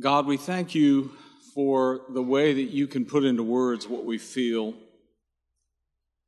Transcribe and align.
God, 0.00 0.26
we 0.26 0.36
thank 0.36 0.76
you 0.76 1.10
for 1.54 2.02
the 2.10 2.22
way 2.22 2.52
that 2.54 2.70
you 2.70 2.86
can 2.86 3.04
put 3.04 3.24
into 3.24 3.42
words 3.42 3.88
what 3.88 4.04
we 4.04 4.16
feel, 4.16 4.74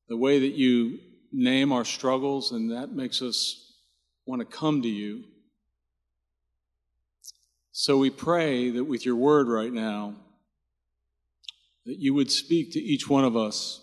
the 0.09 0.17
way 0.17 0.41
that 0.41 0.55
you 0.55 0.99
name 1.33 1.71
our 1.71 1.85
struggles, 1.85 2.51
and 2.51 2.73
that 2.73 2.93
makes 2.93 3.23
us 3.23 3.77
want 4.27 4.41
to 4.41 4.57
come 4.57 4.83
to 4.83 4.89
you. 4.89 5.23
So 7.71 7.97
we 7.97 8.11
pray 8.11 8.71
that 8.71 8.85
with 8.85 9.07
your 9.07 9.15
word 9.15 9.47
right 9.47 9.73
now, 9.73 10.17
that 11.87 11.99
you 11.99 12.13
would 12.15 12.33
speak 12.33 12.73
to 12.73 12.81
each 12.81 13.09
one 13.09 13.25
of 13.25 13.37
us 13.37 13.81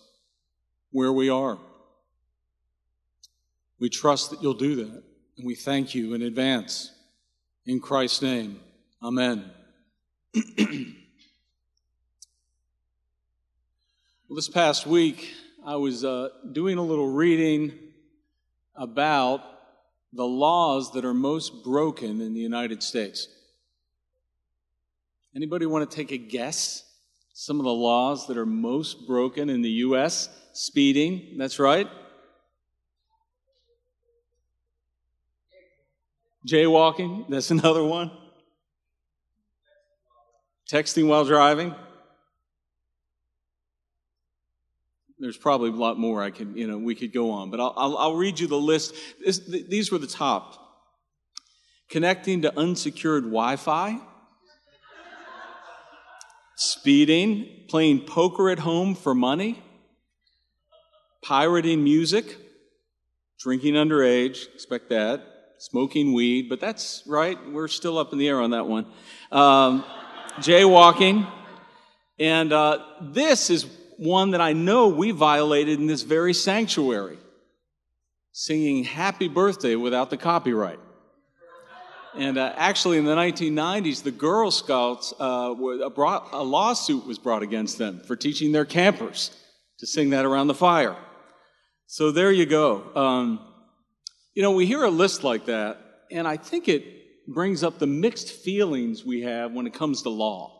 where 0.92 1.14
we 1.14 1.30
are. 1.30 1.58
We 3.80 3.90
trust 3.90 4.32
that 4.32 4.44
you'll 4.44 4.54
do 4.54 4.76
that, 4.76 5.04
and 5.38 5.48
we 5.48 5.56
thank 5.56 5.96
you 5.96 6.14
in 6.14 6.24
advance. 6.24 6.92
In 7.66 7.80
Christ's 7.80 8.22
name, 8.22 8.60
amen. 9.02 9.52
Well, 14.28 14.36
this 14.36 14.50
past 14.50 14.86
week, 14.86 15.34
I 15.66 15.78
was 15.78 16.04
uh, 16.04 16.30
doing 16.52 16.78
a 16.78 16.84
little 16.84 17.07
reading 17.07 17.74
about 18.75 19.42
the 20.14 20.25
laws 20.25 20.92
that 20.94 21.06
are 21.06 21.14
most 21.14 21.64
broken 21.64 22.21
in 22.21 22.34
the 22.36 22.39
United 22.39 22.84
States. 22.84 23.28
Anybody 25.36 25.66
want 25.66 25.89
to 25.89 25.96
take 25.96 26.11
a 26.11 26.18
guess? 26.18 26.83
Some 27.33 27.60
of 27.60 27.66
the 27.66 27.74
laws 27.74 28.28
that 28.28 28.38
are 28.38 28.46
most 28.46 29.08
broken 29.08 29.50
in 29.50 29.64
the 29.64 29.69
U.S. 29.69 30.30
Speeding, 30.54 31.36
that's 31.38 31.58
right. 31.58 31.88
Jaywalking, 36.47 37.28
that's 37.28 37.50
another 37.58 37.83
one. 37.83 38.11
Texting 40.72 41.08
while 41.08 41.23
driving. 41.23 41.73
There's 45.19 45.38
probably 45.38 45.69
a 45.69 45.73
lot 45.73 45.97
more 45.97 46.22
I 46.22 46.30
can, 46.30 46.55
you 46.55 46.67
know, 46.67 46.78
we 46.78 46.94
could 46.94 47.11
go 47.11 47.31
on, 47.31 47.50
but 47.50 47.59
I'll, 47.59 47.73
I'll, 47.75 47.97
I'll 47.97 48.16
read 48.16 48.39
you 48.39 48.47
the 48.47 48.58
list. 48.58 48.94
This, 49.23 49.39
these 49.39 49.91
were 49.91 49.97
the 49.97 50.08
top. 50.08 50.64
Connecting 51.89 52.41
to 52.44 52.56
unsecured 52.59 53.23
Wi 53.23 53.56
Fi, 53.56 54.00
speeding, 56.56 57.66
playing 57.67 58.02
poker 58.02 58.50
at 58.50 58.59
home 58.59 58.94
for 58.94 59.16
money, 59.16 59.63
pirating 61.23 61.84
music, 61.84 62.38
drinking 63.39 63.75
underage, 63.75 64.53
expect 64.53 64.89
that, 64.89 65.23
smoking 65.59 66.13
weed, 66.13 66.50
but 66.50 66.59
that's 66.59 67.03
right, 67.08 67.38
we're 67.52 67.67
still 67.67 67.97
up 67.97 68.11
in 68.11 68.19
the 68.19 68.28
air 68.28 68.41
on 68.41 68.52
that 68.52 68.67
one. 68.67 68.86
Um, 69.31 69.84
jaywalking. 70.38 71.30
And 72.19 72.52
uh, 72.52 72.83
this 73.02 73.49
is 73.49 73.66
one 73.97 74.31
that 74.31 74.41
I 74.41 74.53
know 74.53 74.88
we 74.88 75.11
violated 75.11 75.79
in 75.79 75.88
this 75.88 76.03
very 76.03 76.33
sanctuary 76.33 77.17
singing 78.31 78.83
Happy 78.83 79.27
Birthday 79.27 79.75
without 79.75 80.09
the 80.09 80.17
copyright. 80.17 80.79
And 82.16 82.38
uh, 82.38 82.53
actually, 82.55 82.97
in 82.97 83.05
the 83.05 83.16
1990s, 83.16 84.02
the 84.03 84.11
Girl 84.11 84.49
Scouts 84.49 85.13
uh, 85.19 85.53
were, 85.57 85.89
brought, 85.89 86.29
a 86.31 86.44
lawsuit 86.44 87.05
was 87.05 87.19
brought 87.19 87.44
against 87.44 87.77
them 87.77 87.99
for 87.99 88.16
teaching 88.16 88.51
their 88.51 88.66
campers 88.66 89.35
to 89.79 89.88
sing 89.88 90.11
that 90.11 90.25
around 90.25 90.47
the 90.47 90.55
fire. 90.55 90.95
So 91.85 92.11
there 92.11 92.31
you 92.31 92.45
go. 92.45 92.83
Um, 92.95 93.39
you 94.33 94.41
know, 94.41 94.51
we 94.51 94.66
hear 94.66 94.83
a 94.83 94.89
list 94.89 95.23
like 95.23 95.45
that, 95.45 95.79
and 96.11 96.27
I 96.27 96.38
think 96.38 96.67
it 96.67 96.83
brings 97.28 97.64
up 97.64 97.80
the 97.80 97.88
mixed 97.88 98.31
feelings 98.31 99.03
we 99.03 99.22
have 99.22 99.52
when 99.52 99.67
it 99.67 99.73
comes 99.73 100.03
to 100.03 100.09
law. 100.09 100.53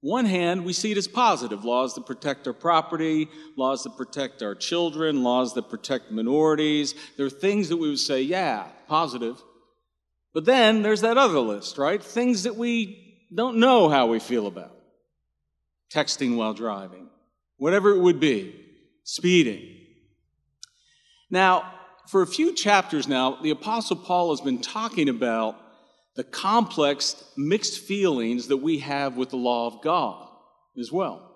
One 0.00 0.26
hand, 0.26 0.66
we 0.66 0.74
see 0.74 0.92
it 0.92 0.98
as 0.98 1.08
positive 1.08 1.64
laws 1.64 1.94
that 1.94 2.04
protect 2.04 2.46
our 2.46 2.52
property, 2.52 3.26
laws 3.56 3.84
that 3.84 3.96
protect 3.96 4.42
our 4.42 4.54
children, 4.54 5.22
laws 5.22 5.54
that 5.54 5.70
protect 5.70 6.10
minorities. 6.10 6.94
There 7.16 7.24
are 7.24 7.30
things 7.30 7.70
that 7.70 7.78
we 7.78 7.88
would 7.88 7.98
say, 7.98 8.20
yeah, 8.20 8.66
positive. 8.86 9.42
But 10.34 10.44
then 10.44 10.82
there's 10.82 11.00
that 11.00 11.16
other 11.16 11.38
list, 11.38 11.78
right? 11.78 12.02
Things 12.02 12.42
that 12.42 12.56
we 12.56 13.26
don't 13.34 13.56
know 13.56 13.88
how 13.88 14.06
we 14.08 14.18
feel 14.18 14.46
about. 14.46 14.76
Texting 15.90 16.36
while 16.36 16.52
driving, 16.52 17.08
whatever 17.56 17.90
it 17.90 18.00
would 18.00 18.20
be, 18.20 18.54
speeding. 19.04 19.74
Now, 21.30 21.72
for 22.08 22.20
a 22.20 22.26
few 22.26 22.54
chapters 22.54 23.08
now, 23.08 23.38
the 23.40 23.50
Apostle 23.50 23.96
Paul 23.96 24.30
has 24.30 24.42
been 24.42 24.60
talking 24.60 25.08
about 25.08 25.56
the 26.16 26.24
complex, 26.24 27.22
mixed 27.36 27.80
feelings 27.80 28.48
that 28.48 28.58
we 28.58 28.78
have 28.78 29.16
with 29.16 29.30
the 29.30 29.36
law 29.36 29.66
of 29.66 29.82
God 29.82 30.28
as 30.78 30.92
well. 30.92 31.30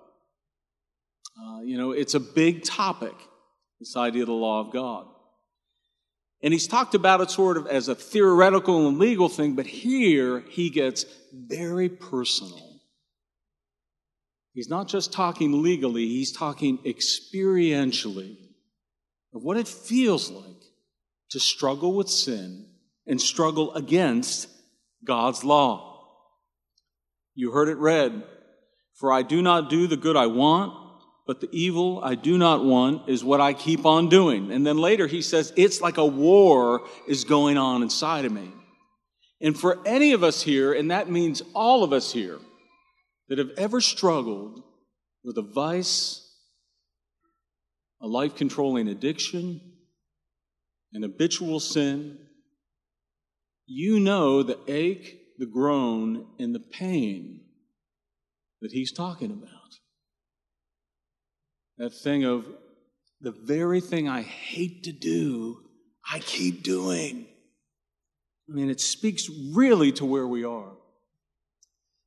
Uh, 1.41 1.61
you 1.61 1.77
know, 1.77 1.91
it's 1.91 2.13
a 2.13 2.19
big 2.19 2.63
topic, 2.63 3.15
this 3.79 3.95
idea 3.95 4.23
of 4.23 4.27
the 4.27 4.33
law 4.33 4.61
of 4.61 4.71
God. 4.71 5.05
And 6.41 6.53
he's 6.53 6.67
talked 6.67 6.95
about 6.95 7.19
it 7.21 7.29
sort 7.29 7.57
of 7.57 7.67
as 7.67 7.89
a 7.89 7.95
theoretical 7.95 8.87
and 8.87 8.97
legal 8.97 9.27
thing, 9.27 9.55
but 9.55 9.65
here 9.67 10.43
he 10.49 10.69
gets 10.69 11.05
very 11.33 11.89
personal. 11.89 12.79
He's 14.53 14.69
not 14.69 14.87
just 14.87 15.13
talking 15.13 15.61
legally, 15.61 16.07
he's 16.07 16.31
talking 16.31 16.79
experientially 16.79 18.37
of 19.33 19.43
what 19.43 19.57
it 19.57 19.67
feels 19.67 20.31
like 20.31 20.45
to 21.31 21.39
struggle 21.39 21.93
with 21.93 22.09
sin 22.09 22.65
and 23.05 23.21
struggle 23.21 23.73
against 23.75 24.49
God's 25.03 25.43
law. 25.43 26.07
You 27.35 27.51
heard 27.51 27.69
it 27.69 27.77
read, 27.77 28.23
For 28.95 29.11
I 29.11 29.21
do 29.21 29.41
not 29.41 29.69
do 29.69 29.87
the 29.87 29.97
good 29.97 30.15
I 30.15 30.27
want, 30.27 30.73
but 31.25 31.41
the 31.41 31.49
evil 31.51 32.01
I 32.03 32.15
do 32.15 32.37
not 32.37 32.63
want 32.65 33.07
is 33.07 33.23
what 33.23 33.39
I 33.39 33.53
keep 33.53 33.85
on 33.85 34.09
doing. 34.09 34.51
And 34.51 34.65
then 34.65 34.77
later 34.77 35.07
he 35.07 35.21
says, 35.21 35.53
It's 35.55 35.81
like 35.81 35.97
a 35.97 36.05
war 36.05 36.87
is 37.07 37.23
going 37.23 37.57
on 37.57 37.83
inside 37.83 38.25
of 38.25 38.31
me. 38.31 38.51
And 39.41 39.57
for 39.57 39.79
any 39.85 40.11
of 40.11 40.23
us 40.23 40.41
here, 40.41 40.73
and 40.73 40.91
that 40.91 41.09
means 41.09 41.41
all 41.53 41.83
of 41.83 41.93
us 41.93 42.11
here, 42.11 42.39
that 43.29 43.37
have 43.37 43.51
ever 43.57 43.79
struggled 43.79 44.61
with 45.23 45.37
a 45.37 45.41
vice, 45.43 46.25
a 48.01 48.07
life 48.07 48.35
controlling 48.35 48.87
addiction, 48.87 49.61
an 50.93 51.03
habitual 51.03 51.59
sin, 51.59 52.17
you 53.69 53.99
know 53.99 54.41
the 54.41 54.59
ache, 54.67 55.19
the 55.37 55.45
groan, 55.45 56.25
and 56.39 56.55
the 56.55 56.59
pain 56.59 57.41
that 58.61 58.71
he's 58.71 58.91
talking 58.91 59.31
about. 59.31 59.49
That 61.77 61.93
thing 61.93 62.25
of 62.25 62.45
the 63.21 63.31
very 63.31 63.79
thing 63.79 64.09
I 64.09 64.23
hate 64.23 64.83
to 64.85 64.91
do, 64.91 65.59
I 66.11 66.19
keep 66.19 66.63
doing. 66.63 67.27
I 68.49 68.53
mean, 68.53 68.69
it 68.71 68.81
speaks 68.81 69.29
really 69.53 69.91
to 69.93 70.05
where 70.05 70.27
we 70.27 70.43
are. 70.43 70.71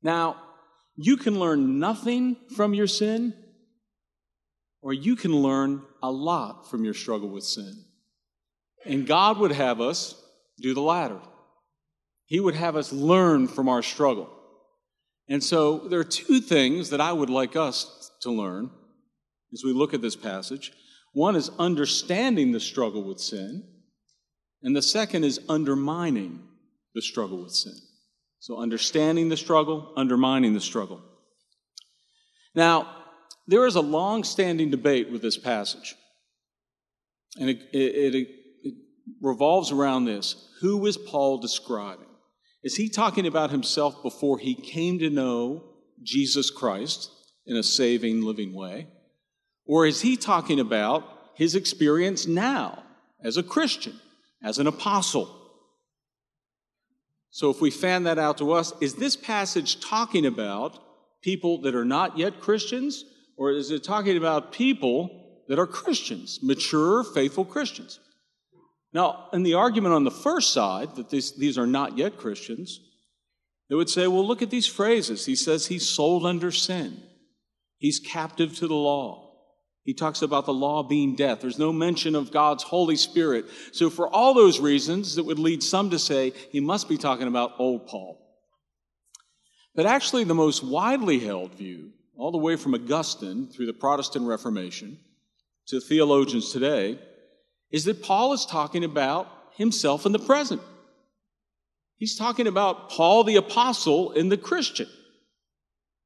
Now, 0.03 0.37
you 0.97 1.17
can 1.17 1.39
learn 1.39 1.79
nothing 1.79 2.37
from 2.57 2.75
your 2.75 2.89
sin, 2.89 3.35
or 4.83 4.93
you 4.93 5.15
can 5.15 5.33
learn 5.33 5.83
a 6.03 6.11
lot 6.11 6.69
from 6.69 6.85
your 6.85 6.95
struggle 6.95 7.29
with 7.29 7.45
sin. 7.45 7.85
And 8.85 9.07
God 9.07 9.39
would 9.39 9.53
have 9.53 9.81
us 9.81 10.21
do 10.61 10.75
the 10.75 10.81
latter. 10.83 11.21
He 12.33 12.41
would 12.41 12.55
have 12.55 12.77
us 12.77 12.95
learn 12.95 13.47
from 13.47 13.69
our 13.69 13.83
struggle. 13.83 14.27
And 15.29 15.45
so 15.45 15.81
there 15.81 16.01
are 16.01 16.05
two 16.05 16.41
things 16.41 16.89
that 16.89 16.99
I 16.99 17.13
would 17.13 17.29
like 17.29 17.57
us 17.57 18.11
to 18.23 18.31
learn 18.31 18.71
as 19.53 19.63
we 19.63 19.75
look 19.75 19.93
at 19.93 20.01
this 20.01 20.17
passage. 20.17 20.73
One 21.13 21.37
is 21.37 21.51
understanding 21.59 22.51
the 22.53 22.59
struggle 22.59 23.05
with 23.05 23.21
sin, 23.21 23.65
and 24.63 24.75
the 24.75 24.81
second 24.81 25.25
is 25.25 25.41
undermining 25.51 26.43
the 26.95 27.03
struggle 27.03 27.43
with 27.43 27.53
sin. 27.53 27.77
So, 28.39 28.57
understanding 28.57 29.29
the 29.29 29.37
struggle, 29.37 29.93
undermining 29.95 30.55
the 30.55 30.61
struggle. 30.63 31.03
Now, 32.55 32.97
there 33.47 33.67
is 33.67 33.75
a 33.75 33.83
long 33.83 34.25
standing 34.25 34.71
debate 34.71 35.13
with 35.13 35.21
this 35.21 35.37
passage, 35.37 35.97
and 37.39 37.51
it, 37.51 37.59
it, 37.75 38.15
it, 38.15 38.29
it 38.63 38.75
revolves 39.21 39.71
around 39.71 40.07
this 40.07 40.49
who 40.63 40.87
is 40.87 40.97
Paul 40.97 41.37
describing? 41.37 42.07
Is 42.63 42.77
he 42.77 42.89
talking 42.89 43.27
about 43.27 43.51
himself 43.51 44.03
before 44.03 44.39
he 44.39 44.55
came 44.55 44.99
to 45.01 45.11
know 45.11 45.65
Jesus 46.03 46.51
Christ 46.51 47.11
in 47.47 47.57
a 47.57 47.63
saving, 47.63 48.23
living 48.23 48.55
way? 48.55 48.89
Or 49.67 49.87
is 49.87 50.03
he 50.03 50.17
talking 50.17 50.61
about 50.61 51.05
his 51.35 51.55
experience 51.55 52.27
now 52.27 52.85
as 53.23 53.37
a 53.37 53.43
Christian, 53.43 54.01
as 54.43 54.59
an 54.59 54.67
apostle? 54.67 55.39
So, 57.31 57.51
if 57.51 57.61
we 57.61 57.71
fan 57.71 58.05
that 58.05 58.19
out 58.19 58.39
to 58.39 58.53
us, 58.53 58.75
is 58.81 58.95
this 58.95 59.17
passage 59.17 59.81
talking 59.81 60.27
about 60.27 60.79
people 61.23 61.63
that 61.63 61.75
are 61.75 61.85
not 61.85 62.19
yet 62.19 62.41
Christians, 62.41 63.05
or 63.37 63.53
is 63.53 63.71
it 63.71 63.83
talking 63.83 64.17
about 64.17 64.53
people 64.53 65.43
that 65.49 65.59
are 65.59 65.67
Christians, 65.67 66.41
mature, 66.43 67.03
faithful 67.03 67.45
Christians? 67.45 67.99
Now, 68.93 69.29
in 69.33 69.43
the 69.43 69.55
argument 69.55 69.95
on 69.95 70.05
the 70.05 70.11
first 70.11 70.53
side, 70.53 70.97
that 70.97 71.09
this, 71.09 71.33
these 71.33 71.57
are 71.57 71.67
not 71.67 71.97
yet 71.97 72.17
Christians, 72.19 72.81
They 73.69 73.77
would 73.77 73.89
say, 73.89 74.07
well, 74.07 74.27
look 74.27 74.43
at 74.43 74.51
these 74.51 74.67
phrases. 74.67 75.25
He 75.25 75.35
says 75.35 75.67
he's 75.67 75.89
sold 75.89 76.27
under 76.27 76.51
sin, 76.51 77.03
he's 77.79 77.99
captive 77.99 78.55
to 78.57 78.69
the 78.69 78.75
law. 78.75 79.31
He 79.85 79.95
talks 79.95 80.23
about 80.23 80.47
the 80.47 80.53
law 80.53 80.85
being 80.85 81.17
death. 81.17 81.41
There's 81.41 81.59
no 81.59 81.73
mention 81.73 82.15
of 82.15 82.31
God's 82.31 82.63
Holy 82.63 82.95
Spirit. 82.97 83.47
So, 83.73 83.91
for 83.91 84.09
all 84.09 84.33
those 84.33 84.61
reasons, 84.61 85.17
that 85.17 85.25
would 85.25 85.41
lead 85.41 85.63
some 85.63 85.91
to 85.91 85.99
say 85.99 86.35
he 86.53 86.61
must 86.61 86.89
be 86.89 86.97
talking 86.97 87.27
about 87.27 87.55
old 87.59 87.89
Paul. 87.89 88.21
But 89.75 89.87
actually, 89.87 90.25
the 90.25 90.35
most 90.35 90.63
widely 90.63 91.19
held 91.19 91.55
view, 91.55 91.93
all 92.17 92.31
the 92.31 92.39
way 92.39 92.57
from 92.57 92.75
Augustine 92.75 93.49
through 93.49 93.67
the 93.67 93.73
Protestant 93.73 94.27
Reformation 94.27 94.99
to 95.67 95.81
theologians 95.81 96.53
today, 96.53 96.99
is 97.73 97.85
that 97.87 98.03
Paul 98.03 98.35
is 98.35 98.47
talking 98.47 98.85
about 98.85 99.27
himself 99.57 100.07
in 100.07 100.13
the 100.13 100.19
present. 100.19 100.61
He's 101.97 102.17
talking 102.17 102.47
about 102.47 102.91
Paul 102.91 103.25
the 103.25 103.37
Apostle 103.37 104.13
and 104.13 104.31
the 104.31 104.37
Christian. 104.37 104.89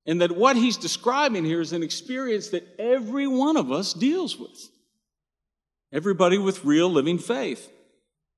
And 0.07 0.21
that 0.21 0.33
what 0.37 0.57
he's 0.57 0.77
describing 0.77 1.45
here 1.45 1.61
is 1.61 1.73
an 1.73 1.83
experience 1.83 2.51
that 2.51 2.77
every 2.79 3.27
one 3.27 3.57
of 3.57 3.73
us 3.73 3.93
deals 3.93 4.39
with. 4.39 4.69
Everybody 5.93 6.39
with 6.39 6.65
real 6.65 6.89
living 6.89 7.19
faith. 7.19 7.69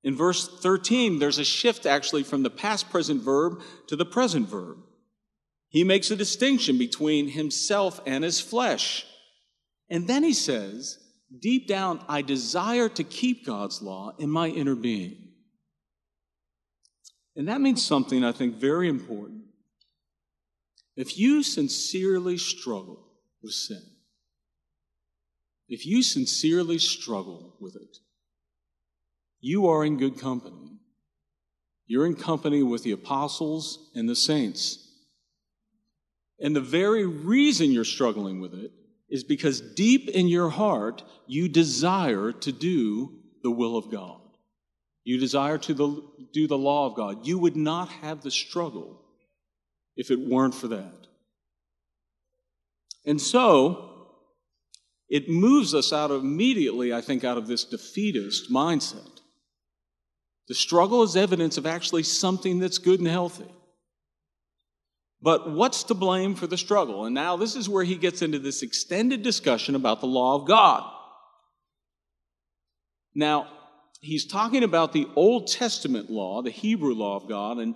In 0.02 0.16
verse 0.16 0.48
13, 0.60 1.19
there's 1.19 1.38
a 1.38 1.44
shift 1.44 1.84
actually 1.84 2.22
from 2.22 2.42
the 2.42 2.50
past 2.50 2.88
present 2.88 3.22
verb 3.22 3.60
to 3.88 3.96
the 3.96 4.06
present 4.06 4.48
verb. 4.48 4.78
He 5.69 5.84
makes 5.84 6.10
a 6.10 6.16
distinction 6.16 6.78
between 6.78 7.28
himself 7.28 8.00
and 8.06 8.24
his 8.24 8.40
flesh. 8.40 9.04
And 9.90 10.06
then 10.06 10.22
he 10.22 10.32
says, 10.32 10.98
Deep 11.36 11.69
down, 11.69 12.02
I 12.08 12.22
desire 12.22 12.88
to 12.88 13.04
keep 13.04 13.44
God's 13.44 13.82
law 13.82 14.14
in 14.19 14.30
my 14.30 14.48
inner 14.48 14.75
being. 14.75 15.28
And 17.36 17.48
that 17.48 17.60
means 17.60 17.84
something 17.84 18.25
I 18.25 18.32
think 18.32 18.56
very 18.56 18.88
important. 18.88 19.42
If 20.96 21.19
you 21.19 21.42
sincerely 21.42 22.38
struggle 22.38 23.12
with 23.42 23.52
sin, 23.52 23.82
if 25.69 25.86
you 25.86 26.02
sincerely 26.02 26.78
struggle 26.78 27.54
with 27.60 27.76
it, 27.76 27.98
you 29.40 29.69
are 29.69 29.84
in 29.84 29.98
good 29.98 30.19
company. 30.19 30.78
You're 31.86 32.06
in 32.06 32.16
company 32.16 32.62
with 32.62 32.82
the 32.82 32.92
apostles 32.92 33.90
and 33.94 34.08
the 34.08 34.16
saints. 34.16 34.84
And 36.40 36.56
the 36.56 36.60
very 36.60 37.06
reason 37.06 37.70
you're 37.70 37.84
struggling 37.84 38.40
with 38.40 38.54
it 38.54 38.72
is 39.08 39.25
because 39.25 39.60
deep 39.60 40.08
in 40.08 40.28
your 40.28 40.50
heart, 40.50 41.02
you 41.26 41.49
desire 41.49 42.32
to 42.32 42.52
do 42.52 43.19
the 43.43 43.50
will 43.50 43.76
of 43.76 43.90
God. 43.90 44.20
You 45.05 45.19
desire 45.19 45.58
to 45.58 45.75
the, 45.75 46.02
do 46.32 46.46
the 46.46 46.58
law 46.58 46.87
of 46.87 46.94
God. 46.94 47.26
You 47.26 47.38
would 47.38 47.56
not 47.56 47.88
have 47.88 48.22
the 48.22 48.31
struggle 48.31 49.00
if 49.96 50.10
it 50.10 50.20
weren't 50.20 50.55
for 50.55 50.69
that. 50.69 51.06
And 53.06 53.20
so, 53.20 53.88
it 55.08 55.31
moves 55.31 55.75
us 55.75 55.93
out 55.93 56.10
of 56.10 56.22
immediately, 56.22 56.93
I 56.93 57.00
think, 57.00 57.25
out 57.25 57.38
of 57.38 57.46
this 57.46 57.64
defeatist 57.64 58.52
mindset. 58.52 59.20
The 60.49 60.55
struggle 60.55 61.02
is 61.02 61.16
evidence 61.16 61.56
of 61.56 61.66
actually 61.66 62.02
something 62.02 62.58
that's 62.58 62.78
good 62.78 63.00
and 63.00 63.08
healthy. 63.08 63.50
But 65.20 65.50
what's 65.50 65.85
to 65.85 65.94
blame 65.94 66.35
for 66.35 66.47
the 66.47 66.56
struggle? 66.56 67.05
And 67.05 67.15
now 67.15 67.37
this 67.37 67.56
is 67.56 67.69
where 67.69 67.85
he 67.85 67.97
gets 67.97 68.23
into 68.23 68.38
this 68.38 68.62
extended 68.62 69.23
discussion 69.23 69.75
about 69.75 70.00
the 70.00 70.06
law 70.06 70.37
of 70.37 70.47
God. 70.47 70.88
Now, 73.15 73.49
he's 74.00 74.26
talking 74.26 74.62
about 74.62 74.93
the 74.93 75.09
Old 75.17 75.49
Testament 75.49 76.09
law, 76.09 76.43
the 76.43 76.50
Hebrew 76.50 76.94
law 76.94 77.17
of 77.17 77.29
God, 77.29 77.59
and 77.59 77.75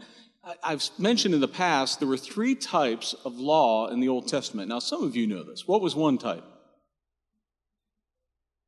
I've 0.63 0.89
mentioned 0.99 1.35
in 1.35 1.41
the 1.41 1.49
past 1.49 2.01
there 2.01 2.09
were 2.09 2.17
three 2.17 2.55
types 2.55 3.15
of 3.25 3.39
law 3.39 3.89
in 3.89 4.01
the 4.01 4.09
Old 4.09 4.27
Testament. 4.29 4.69
Now, 4.69 4.81
some 4.81 5.05
of 5.05 5.15
you 5.15 5.27
know 5.27 5.45
this. 5.45 5.67
What 5.67 5.81
was 5.81 5.95
one 5.95 6.19
type? 6.19 6.45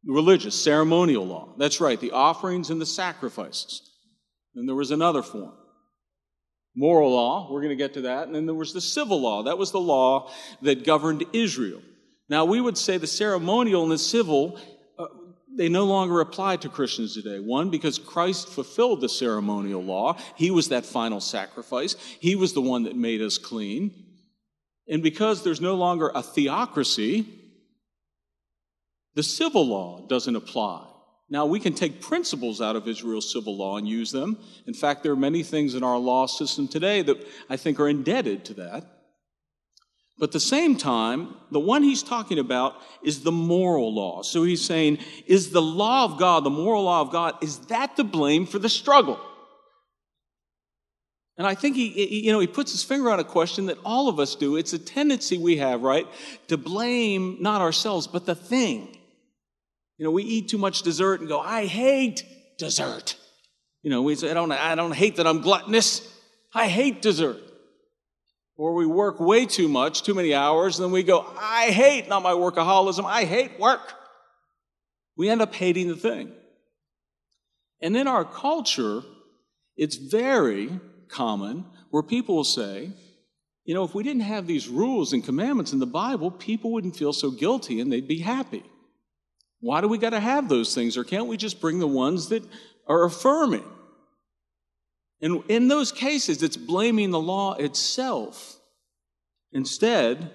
Religious, 0.05 0.63
ceremonial 0.63 1.27
law. 1.27 1.55
That's 1.59 1.81
right, 1.81 1.99
the 1.99 2.13
offerings 2.13 2.71
and 2.71 2.81
the 2.81 2.87
sacrifices. 2.87 3.83
And 4.55 4.69
there 4.69 4.77
was 4.77 4.93
another 4.93 5.23
form 5.23 5.55
moral 6.75 7.13
law. 7.13 7.49
We're 7.51 7.61
going 7.61 7.71
to 7.71 7.77
get 7.77 7.95
to 7.95 8.03
that. 8.03 8.27
And 8.27 8.35
then 8.35 8.47
there 8.47 8.55
was 8.55 8.73
the 8.73 8.81
civil 8.81 9.21
law. 9.21 9.45
That 9.45 9.59
was 9.59 9.71
the 9.71 9.81
law 9.81 10.31
that 10.63 10.85
governed 10.85 11.25
Israel. 11.33 11.81
Now, 12.29 12.45
we 12.45 12.61
would 12.61 12.79
say 12.79 12.97
the 12.97 13.07
ceremonial 13.07 13.83
and 13.83 13.93
the 13.93 13.99
civil, 13.99 14.59
uh, 14.99 15.07
they 15.57 15.69
no 15.69 15.85
longer 15.85 16.21
apply 16.21 16.57
to 16.59 16.69
Christians 16.69 17.15
today. 17.15 17.39
One, 17.39 17.71
because 17.71 17.99
Christ 17.99 18.49
fulfilled 18.49 19.01
the 19.01 19.09
ceremonial 19.09 19.83
law. 19.83 20.17
He 20.37 20.51
was 20.51 20.71
that 20.71 20.87
final 20.87 21.21
sacrifice. 21.21 21.97
He 22.21 22.35
was 22.35 22.55
the 22.55 22.63
one 22.63 22.85
that 22.85 22.97
made 22.97 23.21
us 23.21 23.39
clean. 23.39 23.93
And 24.89 25.03
because 25.03 25.45
there's 25.45 25.61
no 25.61 25.75
longer 25.75 26.11
a 26.15 26.23
theocracy, 26.23 27.27
the 29.15 29.23
civil 29.23 29.67
law 29.67 30.07
doesn't 30.07 30.35
apply. 30.35 30.87
Now, 31.31 31.47
we 31.47 31.59
can 31.59 31.73
take 31.73 32.03
principles 32.03 32.61
out 32.61 32.77
of 32.77 32.87
Israel's 32.87 33.33
civil 33.33 33.57
law 33.57 33.79
and 33.79 33.89
use 33.89 34.13
them. 34.13 34.39
In 34.67 34.75
fact, 34.75 35.03
there 35.03 35.13
are 35.13 35.17
many 35.17 35.43
things 35.43 35.75
in 35.75 35.83
our 35.83 35.99
law 35.99 36.27
system 36.27 36.69
today 36.69 37.03
that 37.03 37.27
I 37.49 37.57
think 37.57 37.81
are 37.81 37.89
indebted 37.89 38.45
to 38.47 38.55
that. 38.55 38.85
But 40.19 40.29
at 40.29 40.33
the 40.33 40.41
same 40.41 40.77
time, 40.77 41.35
the 41.51 41.59
one 41.59 41.83
he's 41.83 42.03
talking 42.03 42.39
about 42.39 42.77
is 43.03 43.23
the 43.23 43.33
moral 43.33 43.93
law. 43.93 44.23
So 44.23 44.45
he's 44.45 44.65
saying, 44.65 44.99
is 45.27 45.51
the 45.51 45.63
law 45.63 46.05
of 46.05 46.19
God, 46.19 46.45
the 46.45 46.51
moral 46.51 46.85
law 46.85 47.01
of 47.01 47.11
God, 47.11 47.43
is 47.43 47.59
that 47.67 47.97
the 47.97 48.05
blame 48.05 48.47
for 48.47 48.59
the 48.61 48.69
struggle? 48.69 49.19
And 51.37 51.49
I 51.49 51.57
think 51.57 51.75
he, 51.75 52.25
you 52.25 52.31
know, 52.31 52.39
he 52.39 52.47
puts 52.47 52.71
his 52.71 52.85
finger 52.85 53.11
on 53.11 53.19
a 53.19 53.25
question 53.25 53.67
that 53.67 53.79
all 53.85 54.09
of 54.09 54.21
us 54.21 54.37
do. 54.37 54.55
It's 54.57 54.73
a 54.73 54.79
tendency 54.79 55.37
we 55.37 55.57
have, 55.57 55.83
right? 55.83 56.07
To 56.47 56.57
blame 56.57 57.39
not 57.41 57.61
ourselves, 57.61 58.07
but 58.07 58.25
the 58.25 58.37
thing. 58.37 58.97
You 59.97 60.05
know, 60.05 60.11
we 60.11 60.25
eat 60.25 60.49
too 60.49 60.59
much 60.59 60.83
dessert 60.83 61.21
and 61.21 61.29
go, 61.29 61.41
I 61.41 61.67
hate 61.67 62.25
dessert. 62.59 63.17
You 63.83 63.91
know, 63.91 64.03
we 64.03 64.15
say, 64.17 64.31
I 64.31 64.35
don't, 64.35 64.51
I 64.51 64.75
don't 64.75 64.93
hate 64.93 65.17
that 65.17 65.27
I'm 65.27 65.41
gluttonous. 65.41 66.11
I 66.55 66.69
hate 66.69 67.03
dessert. 67.03 67.41
Or 68.57 68.75
we 68.75 68.87
work 68.87 69.21
way 69.21 69.47
too 69.47 69.69
much, 69.69 70.03
too 70.03 70.15
many 70.15 70.33
hours, 70.33 70.79
and 70.79 70.85
then 70.85 70.93
we 70.93 71.03
go, 71.03 71.27
I 71.39 71.71
hate, 71.71 72.09
not 72.09 72.23
my 72.23 72.33
workaholism, 72.33 73.05
I 73.05 73.25
hate 73.25 73.59
work. 73.59 73.93
We 75.17 75.29
end 75.29 75.43
up 75.43 75.55
hating 75.55 75.89
the 75.89 75.97
thing. 75.97 76.33
And 77.81 77.97
in 77.97 78.07
our 78.07 78.25
culture, 78.25 79.03
it's 79.77 79.97
very 79.97 80.81
common 81.09 81.67
where 81.91 82.03
people 82.03 82.37
will 82.37 82.45
say, 82.45 82.91
you 83.65 83.75
know, 83.75 83.85
if 83.85 83.95
we 83.95 84.03
didn't 84.03 84.23
have 84.23 84.47
these 84.47 84.69
rules 84.69 85.13
and 85.13 85.25
commandments 85.25 85.73
in 85.73 85.79
the 85.79 85.87
Bible, 85.87 86.31
people 86.31 86.73
wouldn't 86.73 86.97
feel 86.97 87.13
so 87.13 87.31
guilty 87.31 87.81
and 87.81 87.93
they'd 87.93 88.09
be 88.09 88.21
happy. 88.21 88.63
Why 89.65 89.81
do 89.81 89.89
we 89.89 89.97
got 89.97 90.11
to 90.11 90.21
have 90.21 90.51
those 90.51 90.75
things? 90.75 90.99
Or 90.99 91.05
can't 91.05 91.27
we 91.27 91.39
just 91.39 91.59
bring 91.59 91.79
the 91.79 91.87
ones 91.87 92.29
that 92.29 92.45
are 92.87 93.05
affirming? 93.05 93.65
And 95.23 95.43
in 95.49 95.69
those 95.69 95.91
cases, 95.91 96.43
it's 96.43 96.59
blaming 96.59 97.11
the 97.11 97.19
law 97.19 97.55
itself 97.55 98.59
instead 99.53 100.31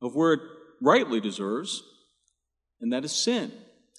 of 0.00 0.14
where 0.14 0.34
it 0.34 0.40
rightly 0.80 1.18
deserves, 1.18 1.82
and 2.80 2.92
that 2.92 3.04
is 3.04 3.10
sin. 3.10 3.50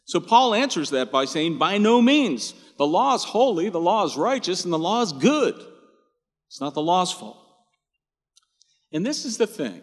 So 0.05 0.21
Paul 0.21 0.53
answers 0.53 0.91
that 0.91 1.11
by 1.11 1.25
saying, 1.25 1.57
By 1.57 1.77
no 1.77 2.01
means. 2.01 2.53
The 2.77 2.87
law 2.87 3.15
is 3.15 3.25
holy, 3.25 3.67
the 3.67 3.81
law 3.81 4.05
is 4.05 4.15
righteous, 4.15 4.63
and 4.63 4.71
the 4.71 4.79
law 4.79 5.01
is 5.01 5.11
good. 5.11 5.55
It's 6.47 6.61
not 6.61 6.73
the 6.73 6.81
law's 6.81 7.11
fault. 7.11 7.37
And 8.93 9.05
this 9.05 9.25
is 9.25 9.37
the 9.37 9.45
thing 9.45 9.81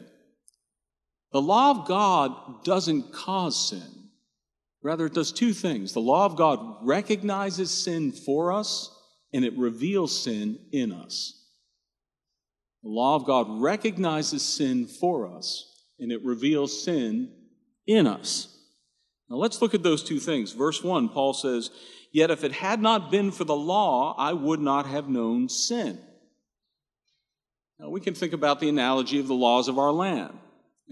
the 1.33 1.43
law 1.43 1.71
of 1.71 1.87
God 1.87 2.65
doesn't 2.65 3.13
cause 3.13 3.69
sin. 3.69 4.00
Rather, 4.83 5.07
it 5.07 5.15
does 5.15 5.33
two 5.33 5.53
things. 5.53 5.93
The 5.93 6.01
law 6.01 6.25
of 6.25 6.37
God 6.37 6.77
recognizes 6.83 7.71
sin 7.71 8.13
for 8.13 8.53
us, 8.53 8.91
and 9.33 9.45
it 9.45 9.57
reveals 9.57 10.19
sin 10.19 10.59
in 10.73 10.93
us. 10.93 11.37
The 12.83 12.89
law 12.89 13.17
of 13.17 13.27
God 13.27 13.47
recognizes 13.61 14.43
sin 14.43 14.87
for 14.87 15.27
us, 15.27 15.71
and 15.99 16.11
it 16.11 16.25
reveals 16.25 16.83
sin 16.83 17.31
in 17.87 18.07
us. 18.07 18.57
Now 19.29 19.37
let's 19.37 19.61
look 19.61 19.75
at 19.75 19.83
those 19.83 20.03
two 20.03 20.19
things. 20.19 20.53
Verse 20.53 20.83
1, 20.83 21.11
Paul 21.11 21.35
says, 21.35 21.71
Yet 22.11 22.31
if 22.31 22.43
it 22.43 22.53
had 22.53 22.81
not 22.81 23.11
been 23.11 23.31
for 23.31 23.45
the 23.45 23.55
law, 23.55 24.15
I 24.19 24.33
would 24.33 24.61
not 24.61 24.87
have 24.87 25.09
known 25.09 25.49
sin. 25.49 26.01
Now 27.79 27.91
we 27.91 28.01
can 28.01 28.15
think 28.15 28.33
about 28.33 28.61
the 28.61 28.69
analogy 28.69 29.21
of 29.21 29.29
the 29.29 29.35
laws 29.35 29.69
of 29.69 29.79
our 29.79 29.93
land. 29.93 30.37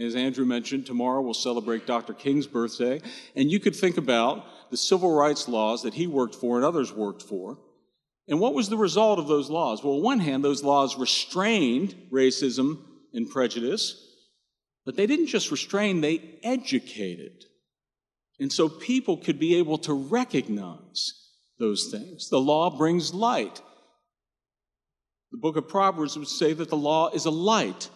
As 0.00 0.14
Andrew 0.14 0.44
mentioned, 0.44 0.86
tomorrow 0.86 1.20
we'll 1.20 1.34
celebrate 1.34 1.86
Dr. 1.86 2.14
King's 2.14 2.46
birthday. 2.46 3.00
And 3.34 3.50
you 3.50 3.58
could 3.58 3.74
think 3.74 3.96
about 3.96 4.44
the 4.70 4.76
civil 4.76 5.12
rights 5.12 5.48
laws 5.48 5.82
that 5.82 5.94
he 5.94 6.06
worked 6.06 6.36
for 6.36 6.56
and 6.56 6.64
others 6.64 6.92
worked 6.92 7.22
for. 7.22 7.58
And 8.28 8.38
what 8.38 8.54
was 8.54 8.68
the 8.68 8.76
result 8.76 9.18
of 9.18 9.26
those 9.26 9.50
laws? 9.50 9.82
Well, 9.82 9.94
on 9.94 10.02
one 10.02 10.20
hand, 10.20 10.44
those 10.44 10.62
laws 10.62 10.98
restrained 10.98 11.96
racism 12.12 12.78
and 13.12 13.28
prejudice, 13.28 14.04
but 14.84 14.96
they 14.96 15.06
didn't 15.06 15.26
just 15.26 15.50
restrain, 15.50 16.00
they 16.00 16.38
educated. 16.42 17.46
And 18.38 18.52
so 18.52 18.68
people 18.68 19.16
could 19.16 19.38
be 19.38 19.56
able 19.56 19.78
to 19.78 19.94
recognize 19.94 21.14
those 21.58 21.88
things. 21.90 22.28
The 22.28 22.40
law 22.40 22.70
brings 22.70 23.12
light. 23.12 23.62
The 25.32 25.38
book 25.38 25.56
of 25.56 25.68
Proverbs 25.68 26.16
would 26.16 26.28
say 26.28 26.52
that 26.52 26.68
the 26.68 26.76
law 26.76 27.10
is 27.10 27.24
a 27.24 27.30
light 27.30 27.88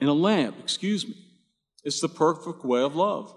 and 0.00 0.08
a 0.08 0.14
lamp, 0.14 0.56
excuse 0.60 1.06
me. 1.06 1.14
It's 1.84 2.00
the 2.00 2.08
perfect 2.08 2.64
way 2.64 2.82
of 2.82 2.96
love. 2.96 3.34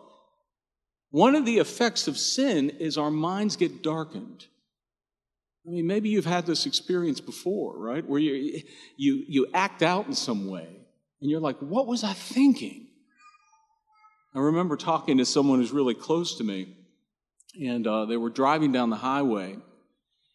One 1.10 1.36
of 1.36 1.46
the 1.46 1.60
effects 1.60 2.08
of 2.08 2.18
sin 2.18 2.70
is 2.70 2.98
our 2.98 3.12
minds 3.12 3.56
get 3.56 3.84
darkened. 3.84 4.46
I 5.66 5.70
mean, 5.70 5.86
maybe 5.86 6.10
you've 6.10 6.26
had 6.26 6.46
this 6.46 6.66
experience 6.66 7.22
before, 7.22 7.78
right? 7.78 8.06
Where 8.06 8.20
you, 8.20 8.62
you, 8.98 9.24
you 9.28 9.48
act 9.54 9.84
out 9.84 10.08
in 10.08 10.16
some 10.16 10.50
way 10.50 10.68
and 11.22 11.30
you're 11.30 11.40
like, 11.40 11.58
what 11.60 11.86
was 11.86 12.04
I 12.04 12.14
thinking? 12.14 12.88
I 14.34 14.40
remember 14.40 14.78
talking 14.78 15.18
to 15.18 15.26
someone 15.26 15.60
who's 15.60 15.72
really 15.72 15.94
close 15.94 16.38
to 16.38 16.44
me, 16.44 16.76
and 17.62 17.86
uh, 17.86 18.06
they 18.06 18.16
were 18.16 18.30
driving 18.30 18.72
down 18.72 18.90
the 18.90 18.96
highway, 18.96 19.58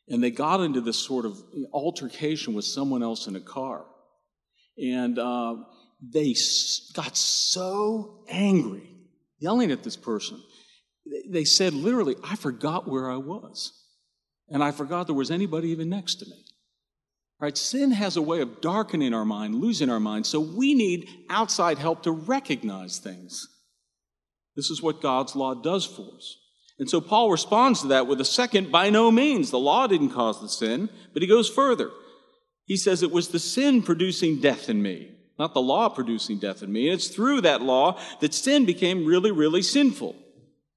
and 0.08 0.22
they 0.22 0.30
got 0.30 0.60
into 0.60 0.82
this 0.82 0.98
sort 0.98 1.24
of 1.24 1.38
altercation 1.72 2.52
with 2.52 2.66
someone 2.66 3.02
else 3.02 3.26
in 3.26 3.36
a 3.36 3.40
car. 3.40 3.86
And 4.78 5.18
uh, 5.18 5.56
they 6.12 6.34
got 6.94 7.16
so 7.16 8.24
angry, 8.28 8.88
yelling 9.38 9.70
at 9.70 9.82
this 9.82 9.96
person. 9.96 10.42
They 11.28 11.44
said 11.44 11.72
literally, 11.72 12.16
I 12.24 12.36
forgot 12.36 12.88
where 12.88 13.10
I 13.10 13.16
was. 13.16 13.72
And 14.48 14.62
I 14.62 14.70
forgot 14.70 15.06
there 15.06 15.14
was 15.14 15.30
anybody 15.30 15.70
even 15.70 15.88
next 15.88 16.16
to 16.16 16.26
me. 16.26 16.44
Right? 17.40 17.56
Sin 17.56 17.90
has 17.90 18.16
a 18.16 18.22
way 18.22 18.40
of 18.40 18.60
darkening 18.60 19.12
our 19.12 19.24
mind, 19.24 19.56
losing 19.56 19.90
our 19.90 20.00
mind, 20.00 20.26
so 20.26 20.40
we 20.40 20.74
need 20.74 21.08
outside 21.28 21.78
help 21.78 22.02
to 22.04 22.10
recognize 22.10 22.98
things. 22.98 23.46
This 24.54 24.70
is 24.70 24.82
what 24.82 25.02
God's 25.02 25.36
law 25.36 25.54
does 25.54 25.84
for 25.84 26.06
us. 26.16 26.38
And 26.78 26.88
so 26.88 27.00
Paul 27.00 27.30
responds 27.30 27.82
to 27.82 27.88
that 27.88 28.06
with 28.06 28.20
a 28.20 28.24
second, 28.24 28.72
by 28.72 28.90
no 28.90 29.10
means. 29.10 29.50
The 29.50 29.58
law 29.58 29.86
didn't 29.86 30.10
cause 30.10 30.40
the 30.40 30.48
sin, 30.48 30.88
but 31.12 31.22
he 31.22 31.28
goes 31.28 31.48
further. 31.48 31.90
He 32.64 32.76
says 32.76 33.02
it 33.02 33.12
was 33.12 33.28
the 33.28 33.38
sin 33.38 33.82
producing 33.82 34.40
death 34.40 34.68
in 34.68 34.82
me, 34.82 35.15
not 35.38 35.54
the 35.54 35.60
law 35.60 35.88
producing 35.88 36.38
death 36.38 36.62
in 36.62 36.72
me. 36.72 36.88
And 36.88 36.94
it's 36.94 37.08
through 37.08 37.42
that 37.42 37.62
law 37.62 38.00
that 38.20 38.34
sin 38.34 38.64
became 38.64 39.04
really, 39.04 39.30
really 39.30 39.62
sinful. 39.62 40.16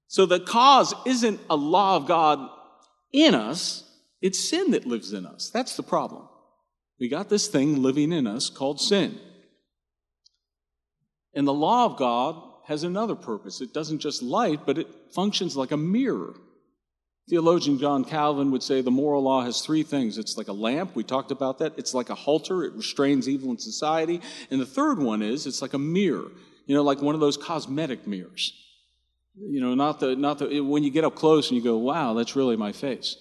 So 0.07 0.25
the 0.25 0.39
cause 0.39 0.93
isn't 1.05 1.39
a 1.49 1.55
law 1.55 1.95
of 1.95 2.07
God 2.07 2.49
in 3.11 3.35
us, 3.35 3.83
it's 4.21 4.49
sin 4.49 4.71
that 4.71 4.85
lives 4.85 5.13
in 5.13 5.25
us. 5.25 5.49
That's 5.49 5.75
the 5.75 5.83
problem. 5.83 6.27
We 6.99 7.07
got 7.07 7.29
this 7.29 7.47
thing 7.47 7.81
living 7.81 8.11
in 8.11 8.27
us 8.27 8.49
called 8.49 8.81
sin. 8.81 9.19
And 11.33 11.47
the 11.47 11.53
law 11.53 11.85
of 11.85 11.97
God 11.97 12.41
has 12.65 12.83
another 12.83 13.15
purpose. 13.15 13.61
It 13.61 13.73
doesn't 13.73 13.99
just 13.99 14.21
light, 14.21 14.65
but 14.65 14.77
it 14.77 14.87
functions 15.11 15.55
like 15.55 15.71
a 15.71 15.77
mirror. 15.77 16.35
Theologian 17.29 17.77
John 17.77 18.03
Calvin 18.03 18.49
would 18.51 18.63
say 18.63 18.81
the 18.81 18.89
moral 18.89 19.21
law 19.21 19.43
has 19.43 19.61
three 19.61 19.83
things. 19.83 20.17
It's 20.17 20.35
like 20.35 20.47
a 20.47 20.53
lamp, 20.53 20.95
we 20.95 21.03
talked 21.03 21.29
about 21.29 21.59
that. 21.59 21.73
It's 21.77 21.93
like 21.93 22.09
a 22.09 22.15
halter, 22.15 22.63
it 22.63 22.73
restrains 22.73 23.29
evil 23.29 23.51
in 23.51 23.59
society. 23.59 24.21
And 24.49 24.59
the 24.59 24.65
third 24.65 24.97
one 24.97 25.21
is 25.21 25.45
it's 25.45 25.61
like 25.61 25.73
a 25.73 25.79
mirror, 25.79 26.31
you 26.65 26.75
know, 26.75 26.81
like 26.81 27.01
one 27.01 27.13
of 27.13 27.21
those 27.21 27.37
cosmetic 27.37 28.07
mirrors. 28.07 28.53
You 29.35 29.61
know, 29.61 29.75
not 29.75 29.99
the, 29.99 30.15
not 30.15 30.39
the, 30.39 30.59
when 30.61 30.83
you 30.83 30.89
get 30.89 31.03
up 31.03 31.15
close 31.15 31.49
and 31.49 31.57
you 31.57 31.63
go, 31.63 31.77
wow, 31.77 32.13
that's 32.13 32.35
really 32.35 32.57
my 32.57 32.71
face. 32.71 33.15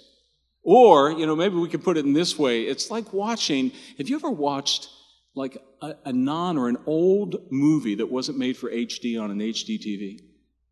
Or, 0.62 1.12
you 1.12 1.26
know, 1.26 1.36
maybe 1.36 1.56
we 1.56 1.68
could 1.68 1.84
put 1.84 1.96
it 1.96 2.04
in 2.04 2.14
this 2.14 2.38
way. 2.38 2.62
It's 2.62 2.90
like 2.90 3.12
watching, 3.12 3.72
have 3.98 4.08
you 4.08 4.16
ever 4.16 4.30
watched 4.30 4.88
like 5.34 5.58
a, 5.82 5.94
a 6.06 6.12
non 6.12 6.56
or 6.56 6.68
an 6.68 6.78
old 6.86 7.36
movie 7.50 7.96
that 7.96 8.10
wasn't 8.10 8.38
made 8.38 8.56
for 8.56 8.70
HD 8.70 9.20
on 9.20 9.30
an 9.30 9.38
HD 9.38 9.78
TV? 9.78 10.20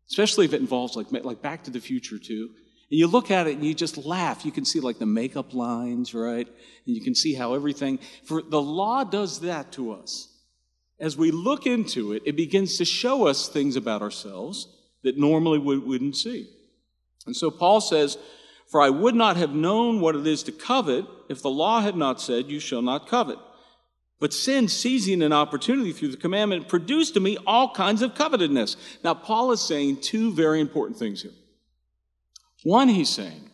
Especially 0.09 0.45
if 0.45 0.53
it 0.53 0.61
involves 0.61 0.95
like, 0.95 1.11
like 1.11 1.41
Back 1.41 1.63
to 1.65 1.71
the 1.71 1.79
Future 1.79 2.17
too. 2.17 2.49
And 2.89 2.99
you 2.99 3.07
look 3.07 3.31
at 3.31 3.47
it 3.47 3.55
and 3.55 3.65
you 3.65 3.73
just 3.73 3.97
laugh. 3.97 4.45
You 4.45 4.51
can 4.51 4.65
see 4.65 4.79
like 4.79 4.97
the 4.97 5.05
makeup 5.05 5.53
lines, 5.53 6.13
right? 6.13 6.47
And 6.47 6.95
you 6.95 7.01
can 7.01 7.15
see 7.15 7.33
how 7.33 7.53
everything, 7.53 7.99
for 8.23 8.41
the 8.41 8.61
law 8.61 9.03
does 9.03 9.41
that 9.41 9.71
to 9.73 9.91
us. 9.91 10.29
As 10.99 11.17
we 11.17 11.31
look 11.31 11.65
into 11.65 12.13
it, 12.13 12.23
it 12.25 12.35
begins 12.35 12.77
to 12.77 12.85
show 12.85 13.27
us 13.27 13.49
things 13.49 13.75
about 13.75 14.01
ourselves 14.01 14.67
that 15.03 15.17
normally 15.17 15.59
we 15.59 15.77
wouldn't 15.77 16.15
see. 16.15 16.49
And 17.25 17.35
so 17.35 17.51
Paul 17.51 17.81
says, 17.81 18.17
For 18.71 18.81
I 18.81 18.89
would 18.89 19.15
not 19.15 19.37
have 19.37 19.53
known 19.53 19.99
what 19.99 20.15
it 20.15 20.25
is 20.25 20.41
to 20.43 20.51
covet 20.51 21.05
if 21.29 21.41
the 21.41 21.49
law 21.49 21.81
had 21.81 21.95
not 21.95 22.21
said, 22.21 22.49
You 22.49 22.59
shall 22.59 22.81
not 22.81 23.07
covet. 23.07 23.37
But 24.19 24.33
sin, 24.33 24.67
seizing 24.67 25.21
an 25.21 25.33
opportunity 25.33 25.91
through 25.91 26.07
the 26.07 26.17
commandment, 26.17 26.67
produced 26.67 27.13
to 27.13 27.19
me 27.19 27.37
all 27.45 27.73
kinds 27.73 28.01
of 28.01 28.15
covetousness. 28.15 28.75
Now, 29.03 29.13
Paul 29.13 29.51
is 29.51 29.61
saying 29.61 30.01
two 30.01 30.33
very 30.33 30.59
important 30.59 30.97
things 30.97 31.21
here. 31.21 31.33
One, 32.63 32.89
he's 32.89 33.09
saying 33.09 33.49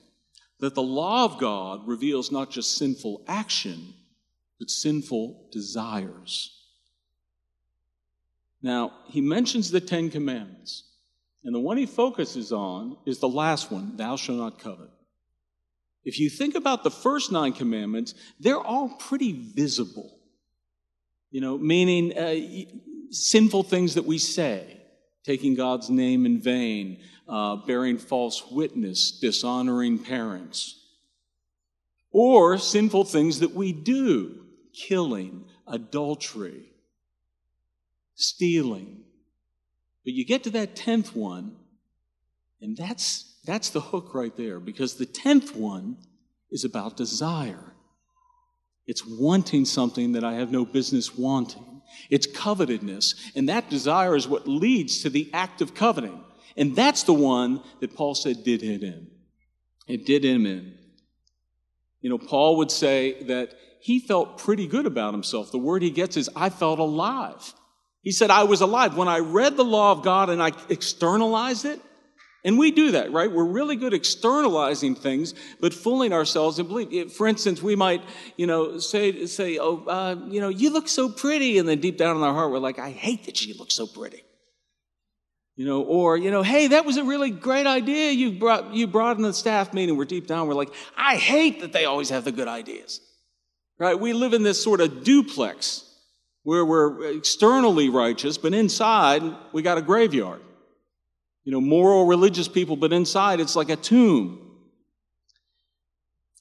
that 0.59 0.75
the 0.75 0.81
law 0.81 1.25
of 1.25 1.39
God 1.39 1.87
reveals 1.87 2.31
not 2.31 2.49
just 2.49 2.77
sinful 2.77 3.23
action, 3.27 3.93
but 4.59 4.69
sinful 4.69 5.49
desires. 5.51 6.57
Now, 8.61 8.93
he 9.07 9.19
mentions 9.19 9.69
the 9.69 9.81
Ten 9.81 10.09
Commandments. 10.09 10.85
And 11.43 11.53
the 11.53 11.59
one 11.59 11.75
he 11.75 11.85
focuses 11.85 12.53
on 12.53 12.95
is 13.05 13.19
the 13.19 13.27
last 13.27 13.69
one, 13.69 13.97
thou 13.97 14.15
shalt 14.15 14.37
not 14.37 14.59
covet. 14.59 14.89
If 16.05 16.19
you 16.19 16.29
think 16.29 16.55
about 16.55 16.83
the 16.83 16.91
first 16.91 17.31
nine 17.31 17.53
commandments, 17.53 18.13
they're 18.39 18.59
all 18.59 18.89
pretty 18.89 19.33
visible. 19.33 20.17
You 21.31 21.41
know, 21.41 21.57
meaning 21.57 22.17
uh, 22.17 23.11
sinful 23.11 23.63
things 23.63 23.95
that 23.95 24.05
we 24.05 24.17
say, 24.17 24.81
taking 25.23 25.55
God's 25.55 25.89
name 25.89 26.25
in 26.25 26.39
vain, 26.39 27.01
uh, 27.27 27.55
bearing 27.55 27.97
false 27.97 28.43
witness, 28.51 29.11
dishonoring 29.11 29.99
parents, 29.99 30.79
or 32.11 32.57
sinful 32.57 33.05
things 33.05 33.39
that 33.39 33.53
we 33.53 33.73
do, 33.73 34.45
killing, 34.73 35.45
adultery, 35.67 36.65
stealing, 38.15 39.03
but 40.03 40.13
you 40.13 40.25
get 40.25 40.43
to 40.43 40.49
that 40.51 40.75
10th 40.75 41.15
one, 41.15 41.55
and 42.61 42.75
that's, 42.75 43.37
that's 43.45 43.69
the 43.69 43.81
hook 43.81 44.13
right 44.13 44.35
there, 44.35 44.59
because 44.59 44.95
the 44.95 45.05
10th 45.05 45.55
one 45.55 45.97
is 46.51 46.65
about 46.65 46.97
desire. 46.97 47.73
It's 48.85 49.05
wanting 49.05 49.65
something 49.65 50.11
that 50.13 50.23
I 50.23 50.33
have 50.33 50.51
no 50.51 50.65
business 50.65 51.15
wanting. 51.15 51.81
It's 52.09 52.27
covetedness, 52.27 53.15
and 53.35 53.47
that 53.47 53.69
desire 53.69 54.15
is 54.15 54.27
what 54.27 54.47
leads 54.47 55.01
to 55.03 55.09
the 55.09 55.29
act 55.33 55.61
of 55.61 55.73
coveting. 55.73 56.21
And 56.55 56.75
that's 56.75 57.03
the 57.03 57.13
one 57.13 57.61
that 57.79 57.95
Paul 57.95 58.15
said 58.15 58.43
did 58.43 58.61
hit 58.61 58.81
him. 58.81 59.07
It 59.87 60.05
did 60.05 60.23
him 60.23 60.45
in. 60.45 60.77
You 62.01 62.09
know, 62.09 62.17
Paul 62.17 62.57
would 62.57 62.71
say 62.71 63.23
that 63.23 63.55
he 63.79 63.99
felt 63.99 64.37
pretty 64.37 64.67
good 64.67 64.85
about 64.85 65.13
himself. 65.13 65.51
The 65.51 65.57
word 65.57 65.81
he 65.81 65.89
gets 65.89 66.15
is, 66.15 66.29
I 66.35 66.49
felt 66.49 66.79
alive. 66.79 67.53
He 68.01 68.11
said, 68.11 68.29
I 68.29 68.43
was 68.43 68.61
alive. 68.61 68.95
When 68.97 69.07
I 69.07 69.19
read 69.19 69.57
the 69.57 69.63
law 69.63 69.91
of 69.91 70.03
God 70.03 70.29
and 70.29 70.41
I 70.41 70.51
externalized 70.69 71.65
it, 71.65 71.79
and 72.45 72.57
we 72.57 72.71
do 72.71 72.91
that, 72.91 73.11
right? 73.13 73.31
We're 73.31 73.45
really 73.45 73.77
good 73.77 73.93
externalizing 73.93 74.95
things, 74.95 75.33
but 75.61 75.73
fooling 75.73 76.11
ourselves 76.11 76.59
and 76.59 76.67
believe. 76.67 77.13
For 77.13 77.25
instance, 77.25 77.63
we 77.63 77.77
might, 77.77 78.03
you 78.35 78.47
know, 78.47 78.79
say, 78.79 79.25
say, 79.27 79.57
oh, 79.59 79.85
uh, 79.85 80.15
you 80.27 80.41
know, 80.41 80.49
you 80.49 80.69
look 80.69 80.89
so 80.89 81.07
pretty. 81.07 81.57
And 81.57 81.67
then 81.67 81.79
deep 81.79 81.97
down 81.97 82.17
in 82.17 82.23
our 82.23 82.33
heart, 82.33 82.51
we're 82.51 82.59
like, 82.59 82.79
I 82.79 82.89
hate 82.89 83.25
that 83.25 83.37
she 83.37 83.53
looks 83.53 83.73
so 83.73 83.87
pretty. 83.87 84.23
You 85.55 85.65
know, 85.65 85.83
or, 85.83 86.17
you 86.17 86.31
know, 86.31 86.41
hey, 86.41 86.67
that 86.67 86.83
was 86.83 86.97
a 86.97 87.03
really 87.03 87.29
great 87.29 87.67
idea 87.67 88.11
you 88.11 88.31
brought, 88.39 88.73
you 88.73 88.87
brought 88.87 89.17
in 89.17 89.23
the 89.23 89.33
staff 89.33 89.71
meeting. 89.73 89.95
We're 89.95 90.05
deep 90.05 90.25
down, 90.25 90.47
we're 90.47 90.55
like, 90.55 90.73
I 90.97 91.15
hate 91.15 91.61
that 91.61 91.73
they 91.73 91.85
always 91.85 92.09
have 92.09 92.23
the 92.23 92.31
good 92.31 92.47
ideas. 92.47 93.01
Right? 93.77 93.99
We 93.99 94.13
live 94.13 94.33
in 94.33 94.43
this 94.43 94.63
sort 94.63 94.81
of 94.81 95.03
duplex 95.03 95.83
where 96.43 96.65
we're 96.65 97.17
externally 97.17 97.89
righteous, 97.89 98.37
but 98.37 98.53
inside 98.53 99.23
we 99.51 99.61
got 99.61 99.77
a 99.77 99.81
graveyard. 99.81 100.41
You 101.43 101.51
know, 101.51 101.61
moral 101.61 102.05
religious 102.05 102.47
people, 102.47 102.75
but 102.75 102.93
inside 102.93 103.39
it's 103.39 103.55
like 103.55 103.69
a 103.69 103.75
tomb. 103.75 104.39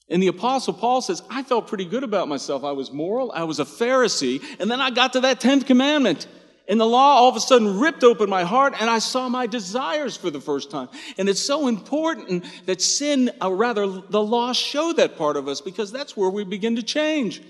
And 0.09 0.21
the 0.21 0.27
apostle 0.27 0.73
Paul 0.73 1.01
says, 1.01 1.21
I 1.29 1.43
felt 1.43 1.67
pretty 1.67 1.85
good 1.85 2.03
about 2.03 2.27
myself. 2.27 2.63
I 2.63 2.71
was 2.71 2.91
moral. 2.91 3.31
I 3.31 3.43
was 3.43 3.59
a 3.59 3.65
Pharisee. 3.65 4.43
And 4.59 4.69
then 4.69 4.79
I 4.81 4.91
got 4.91 5.13
to 5.13 5.21
that 5.21 5.39
10th 5.39 5.65
commandment. 5.65 6.27
And 6.67 6.79
the 6.79 6.85
law 6.85 7.17
all 7.17 7.29
of 7.29 7.35
a 7.35 7.41
sudden 7.41 7.79
ripped 7.79 8.03
open 8.03 8.29
my 8.29 8.43
heart 8.43 8.73
and 8.79 8.89
I 8.89 8.99
saw 8.99 9.27
my 9.27 9.47
desires 9.47 10.15
for 10.15 10.29
the 10.29 10.39
first 10.39 10.71
time. 10.71 10.87
And 11.17 11.27
it's 11.27 11.41
so 11.41 11.67
important 11.67 12.45
that 12.65 12.81
sin, 12.81 13.31
or 13.41 13.55
rather 13.55 13.85
the 13.85 14.23
law 14.23 14.53
show 14.53 14.93
that 14.93 15.17
part 15.17 15.35
of 15.35 15.47
us 15.47 15.59
because 15.59 15.91
that's 15.91 16.15
where 16.15 16.29
we 16.29 16.45
begin 16.45 16.77
to 16.77 16.83
change. 16.83 17.41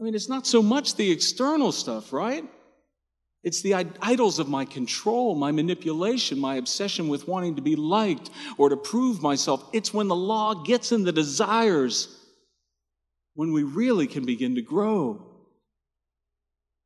I 0.00 0.02
mean, 0.02 0.16
it's 0.16 0.28
not 0.28 0.46
so 0.46 0.62
much 0.62 0.96
the 0.96 1.12
external 1.12 1.70
stuff, 1.70 2.12
right? 2.12 2.44
It's 3.44 3.60
the 3.62 3.74
idols 3.74 4.38
of 4.38 4.48
my 4.48 4.64
control, 4.64 5.34
my 5.34 5.52
manipulation, 5.52 6.40
my 6.40 6.56
obsession 6.56 7.08
with 7.08 7.28
wanting 7.28 7.56
to 7.56 7.62
be 7.62 7.76
liked 7.76 8.30
or 8.56 8.70
to 8.70 8.76
prove 8.76 9.22
myself. 9.22 9.68
It's 9.72 9.94
when 9.94 10.08
the 10.08 10.16
law 10.16 10.54
gets 10.54 10.92
in 10.92 11.04
the 11.04 11.12
desires 11.12 12.08
when 13.34 13.52
we 13.52 13.62
really 13.62 14.06
can 14.06 14.24
begin 14.24 14.54
to 14.54 14.62
grow. 14.62 15.33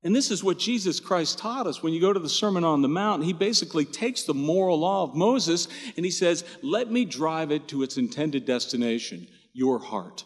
And 0.04 0.14
this 0.14 0.30
is 0.30 0.44
what 0.44 0.58
Jesus 0.58 1.00
Christ 1.00 1.38
taught 1.38 1.66
us. 1.66 1.82
When 1.82 1.92
you 1.92 2.00
go 2.00 2.12
to 2.12 2.20
the 2.20 2.28
Sermon 2.28 2.62
on 2.62 2.82
the 2.82 2.88
Mount, 2.88 3.24
he 3.24 3.32
basically 3.32 3.84
takes 3.84 4.22
the 4.22 4.34
moral 4.34 4.78
law 4.78 5.02
of 5.02 5.16
Moses 5.16 5.66
and 5.96 6.04
he 6.04 6.10
says, 6.10 6.44
Let 6.62 6.90
me 6.90 7.04
drive 7.04 7.50
it 7.50 7.66
to 7.68 7.82
its 7.82 7.96
intended 7.96 8.44
destination, 8.44 9.26
your 9.52 9.80
heart. 9.80 10.24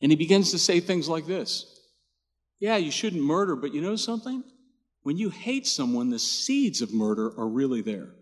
And 0.00 0.10
he 0.10 0.16
begins 0.16 0.50
to 0.50 0.58
say 0.58 0.80
things 0.80 1.08
like 1.08 1.26
this 1.26 1.66
Yeah, 2.58 2.76
you 2.76 2.90
shouldn't 2.90 3.22
murder, 3.22 3.54
but 3.54 3.74
you 3.74 3.82
know 3.82 3.96
something? 3.96 4.42
When 5.02 5.18
you 5.18 5.30
hate 5.30 5.66
someone, 5.66 6.10
the 6.10 6.18
seeds 6.18 6.80
of 6.80 6.92
murder 6.92 7.32
are 7.38 7.48
really 7.48 7.82
there. 7.82 8.14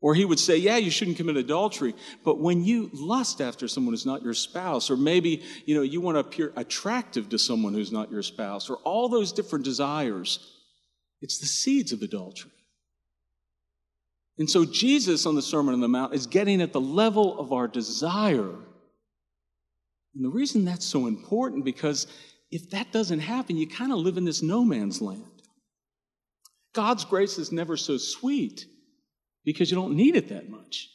Or 0.00 0.14
he 0.14 0.24
would 0.24 0.38
say, 0.38 0.56
Yeah, 0.56 0.76
you 0.76 0.90
shouldn't 0.90 1.16
commit 1.16 1.36
adultery. 1.36 1.94
But 2.24 2.38
when 2.38 2.64
you 2.64 2.90
lust 2.92 3.40
after 3.40 3.66
someone 3.66 3.92
who's 3.92 4.06
not 4.06 4.22
your 4.22 4.34
spouse, 4.34 4.90
or 4.90 4.96
maybe 4.96 5.42
you 5.66 5.74
know 5.74 5.82
you 5.82 6.00
want 6.00 6.16
to 6.16 6.20
appear 6.20 6.52
attractive 6.56 7.28
to 7.30 7.38
someone 7.38 7.74
who's 7.74 7.92
not 7.92 8.10
your 8.10 8.22
spouse, 8.22 8.70
or 8.70 8.76
all 8.78 9.08
those 9.08 9.32
different 9.32 9.64
desires, 9.64 10.38
it's 11.20 11.38
the 11.38 11.46
seeds 11.46 11.92
of 11.92 12.02
adultery. 12.02 12.52
And 14.38 14.48
so 14.48 14.64
Jesus 14.64 15.26
on 15.26 15.34
the 15.34 15.42
Sermon 15.42 15.74
on 15.74 15.80
the 15.80 15.88
Mount 15.88 16.14
is 16.14 16.28
getting 16.28 16.62
at 16.62 16.72
the 16.72 16.80
level 16.80 17.40
of 17.40 17.52
our 17.52 17.66
desire. 17.66 18.54
And 20.14 20.24
the 20.24 20.30
reason 20.30 20.64
that's 20.64 20.86
so 20.86 21.08
important 21.08 21.64
because 21.64 22.06
if 22.52 22.70
that 22.70 22.92
doesn't 22.92 23.18
happen, 23.18 23.56
you 23.56 23.68
kind 23.68 23.92
of 23.92 23.98
live 23.98 24.16
in 24.16 24.24
this 24.24 24.42
no 24.42 24.64
man's 24.64 25.02
land. 25.02 25.24
God's 26.72 27.04
grace 27.04 27.38
is 27.38 27.50
never 27.50 27.76
so 27.76 27.96
sweet 27.96 28.66
because 29.52 29.70
you 29.70 29.76
don't 29.78 29.94
need 29.94 30.14
it 30.14 30.28
that 30.28 30.50
much. 30.50 30.90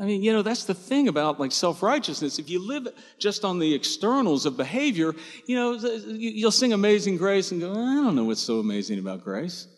I 0.00 0.04
mean, 0.04 0.22
you 0.22 0.32
know, 0.32 0.40
that's 0.40 0.64
the 0.64 0.72
thing 0.72 1.08
about 1.08 1.38
like 1.38 1.52
self 1.52 1.82
righteousness. 1.82 2.38
If 2.38 2.48
you 2.48 2.58
live 2.66 2.88
just 3.18 3.44
on 3.44 3.58
the 3.58 3.74
externals 3.74 4.46
of 4.46 4.56
behavior, 4.56 5.14
you 5.46 5.54
know, 5.54 5.74
you'll 6.06 6.50
sing 6.50 6.72
Amazing 6.72 7.18
Grace 7.18 7.52
and 7.52 7.60
go, 7.60 7.70
I 7.70 7.96
don't 7.96 8.16
know 8.16 8.24
what's 8.24 8.40
so 8.40 8.60
amazing 8.60 8.98
about 8.98 9.24
grace. 9.24 9.68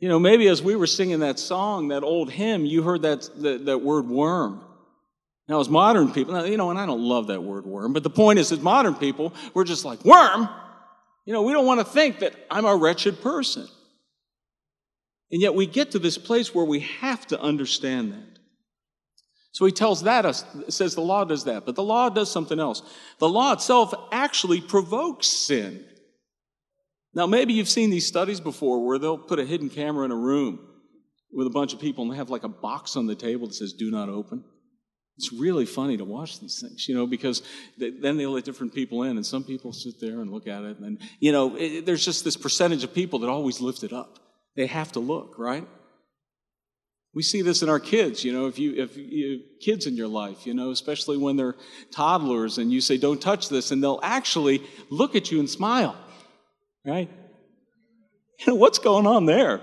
You 0.00 0.08
know, 0.08 0.18
maybe 0.18 0.48
as 0.48 0.60
we 0.60 0.74
were 0.74 0.88
singing 0.88 1.20
that 1.20 1.38
song, 1.38 1.88
that 1.88 2.02
old 2.02 2.32
hymn, 2.32 2.66
you 2.66 2.82
heard 2.82 3.02
that, 3.02 3.28
that, 3.36 3.66
that 3.66 3.78
word 3.78 4.08
worm. 4.08 4.64
Now, 5.46 5.60
as 5.60 5.68
modern 5.68 6.12
people, 6.12 6.44
you 6.44 6.56
know, 6.56 6.70
and 6.70 6.80
I 6.80 6.86
don't 6.86 7.02
love 7.02 7.28
that 7.28 7.44
word 7.44 7.64
worm, 7.64 7.92
but 7.92 8.02
the 8.02 8.10
point 8.10 8.40
is, 8.40 8.50
as 8.50 8.58
modern 8.58 8.96
people, 8.96 9.32
we're 9.54 9.62
just 9.62 9.84
like, 9.84 10.04
worm? 10.04 10.48
You 11.26 11.32
know, 11.32 11.42
we 11.42 11.52
don't 11.52 11.66
want 11.66 11.78
to 11.78 11.84
think 11.84 12.18
that 12.20 12.34
I'm 12.50 12.64
a 12.64 12.74
wretched 12.74 13.22
person. 13.22 13.68
And 15.32 15.40
yet 15.40 15.54
we 15.54 15.66
get 15.66 15.90
to 15.92 15.98
this 15.98 16.18
place 16.18 16.54
where 16.54 16.64
we 16.64 16.80
have 16.80 17.26
to 17.28 17.40
understand 17.40 18.12
that. 18.12 18.38
So 19.52 19.64
he 19.66 19.72
tells 19.72 20.02
that 20.02 20.24
us, 20.24 20.44
says 20.68 20.94
the 20.94 21.02
law 21.02 21.24
does 21.24 21.44
that, 21.44 21.66
but 21.66 21.74
the 21.74 21.82
law 21.82 22.08
does 22.08 22.30
something 22.30 22.60
else. 22.60 22.82
The 23.18 23.28
law 23.28 23.52
itself 23.52 23.92
actually 24.10 24.60
provokes 24.60 25.26
sin. 25.26 25.84
Now, 27.14 27.26
maybe 27.26 27.52
you've 27.52 27.68
seen 27.68 27.90
these 27.90 28.06
studies 28.06 28.40
before 28.40 28.84
where 28.84 28.98
they'll 28.98 29.18
put 29.18 29.38
a 29.38 29.44
hidden 29.44 29.68
camera 29.68 30.04
in 30.04 30.10
a 30.10 30.16
room 30.16 30.60
with 31.30 31.46
a 31.46 31.50
bunch 31.50 31.74
of 31.74 31.80
people 31.80 32.04
and 32.04 32.12
they 32.12 32.16
have 32.16 32.30
like 32.30 32.44
a 32.44 32.48
box 32.48 32.96
on 32.96 33.06
the 33.06 33.14
table 33.14 33.46
that 33.46 33.54
says, 33.54 33.74
do 33.74 33.90
not 33.90 34.08
open. 34.08 34.44
It's 35.18 35.32
really 35.32 35.66
funny 35.66 35.98
to 35.98 36.04
watch 36.04 36.40
these 36.40 36.58
things, 36.60 36.88
you 36.88 36.94
know, 36.94 37.06
because 37.06 37.42
they, 37.78 37.90
then 37.90 38.16
they'll 38.16 38.32
let 38.32 38.44
different 38.44 38.74
people 38.74 39.02
in 39.02 39.16
and 39.16 39.26
some 39.26 39.44
people 39.44 39.74
sit 39.74 40.00
there 40.00 40.20
and 40.20 40.30
look 40.30 40.48
at 40.48 40.64
it. 40.64 40.78
And, 40.78 40.98
you 41.20 41.32
know, 41.32 41.56
it, 41.56 41.84
there's 41.84 42.04
just 42.04 42.24
this 42.24 42.36
percentage 42.36 42.84
of 42.84 42.94
people 42.94 43.18
that 43.20 43.28
always 43.28 43.60
lift 43.60 43.82
it 43.82 43.92
up. 43.92 44.18
They 44.56 44.66
have 44.66 44.92
to 44.92 45.00
look, 45.00 45.38
right? 45.38 45.66
We 47.14 47.22
see 47.22 47.42
this 47.42 47.62
in 47.62 47.68
our 47.68 47.80
kids, 47.80 48.24
you 48.24 48.32
know, 48.32 48.46
if 48.46 48.58
you 48.58 48.74
if 48.74 48.96
you 48.96 49.40
kids 49.60 49.86
in 49.86 49.96
your 49.96 50.08
life, 50.08 50.46
you 50.46 50.54
know, 50.54 50.70
especially 50.70 51.18
when 51.18 51.36
they're 51.36 51.56
toddlers 51.90 52.56
and 52.56 52.72
you 52.72 52.80
say 52.80 52.96
don't 52.96 53.20
touch 53.20 53.50
this 53.50 53.70
and 53.70 53.82
they'll 53.82 54.00
actually 54.02 54.62
look 54.88 55.14
at 55.14 55.30
you 55.30 55.38
and 55.38 55.48
smile. 55.48 55.94
Right? 56.86 57.10
You 58.40 58.46
know, 58.46 58.54
what's 58.54 58.78
going 58.78 59.06
on 59.06 59.26
there? 59.26 59.60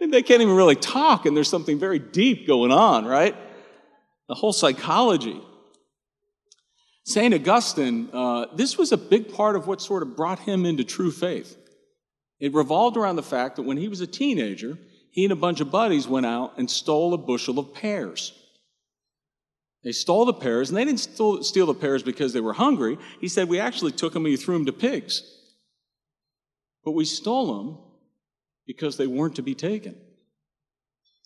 They 0.00 0.22
can't 0.22 0.42
even 0.42 0.54
really 0.54 0.76
talk 0.76 1.26
and 1.26 1.36
there's 1.36 1.48
something 1.48 1.78
very 1.78 1.98
deep 1.98 2.46
going 2.46 2.72
on, 2.72 3.06
right? 3.06 3.34
The 4.28 4.34
whole 4.34 4.52
psychology. 4.52 5.40
St. 7.04 7.34
Augustine, 7.34 8.08
uh, 8.12 8.46
this 8.54 8.78
was 8.78 8.92
a 8.92 8.96
big 8.96 9.32
part 9.32 9.56
of 9.56 9.66
what 9.66 9.80
sort 9.80 10.02
of 10.02 10.14
brought 10.14 10.40
him 10.40 10.64
into 10.64 10.84
true 10.84 11.10
faith. 11.10 11.56
It 12.40 12.54
revolved 12.54 12.96
around 12.96 13.16
the 13.16 13.22
fact 13.22 13.56
that 13.56 13.62
when 13.62 13.76
he 13.76 13.88
was 13.88 14.00
a 14.00 14.06
teenager, 14.06 14.78
he 15.10 15.24
and 15.24 15.32
a 15.32 15.36
bunch 15.36 15.60
of 15.60 15.70
buddies 15.70 16.08
went 16.08 16.26
out 16.26 16.54
and 16.56 16.70
stole 16.70 17.12
a 17.12 17.18
bushel 17.18 17.58
of 17.58 17.74
pears. 17.74 18.32
They 19.84 19.92
stole 19.92 20.24
the 20.24 20.34
pears, 20.34 20.68
and 20.68 20.76
they 20.76 20.84
didn't 20.84 21.00
steal 21.00 21.66
the 21.66 21.74
pears 21.74 22.02
because 22.02 22.32
they 22.32 22.40
were 22.40 22.52
hungry. 22.52 22.98
He 23.20 23.28
said, 23.28 23.48
We 23.48 23.60
actually 23.60 23.92
took 23.92 24.12
them 24.12 24.24
and 24.24 24.32
we 24.32 24.36
threw 24.36 24.54
them 24.54 24.66
to 24.66 24.72
pigs. 24.72 25.22
But 26.84 26.92
we 26.92 27.04
stole 27.04 27.58
them 27.58 27.78
because 28.66 28.96
they 28.96 29.06
weren't 29.06 29.36
to 29.36 29.42
be 29.42 29.54
taken. 29.54 29.96